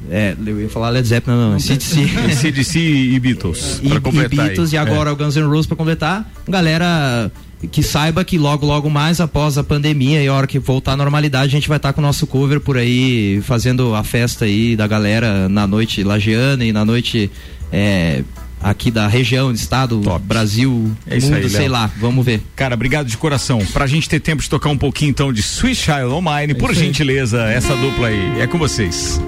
[0.09, 2.07] É, eu ia falar Led Zeppelin, não, não, CDC.
[2.35, 3.79] CDC e Beatles.
[3.83, 4.45] e, pra e completar aí.
[4.47, 6.29] Beatles e agora o Guns N' Roses pra completar.
[6.47, 7.31] Galera
[7.71, 10.97] que saiba que logo, logo mais após a pandemia e a hora que voltar à
[10.97, 14.75] normalidade, a gente vai estar com o nosso cover por aí, fazendo a festa aí
[14.75, 17.29] da galera na noite lagiana e na noite
[17.71, 18.23] é,
[18.61, 22.41] aqui da região, estado, Brasil, É isso mundo, aí, sei lá, vamos ver.
[22.55, 23.59] Cara, obrigado de coração.
[23.73, 26.69] Pra gente ter tempo de tocar um pouquinho então de Swiss Child O' Mine, por
[26.69, 26.75] aí.
[26.77, 28.39] gentileza, essa dupla aí.
[28.39, 29.19] É com vocês.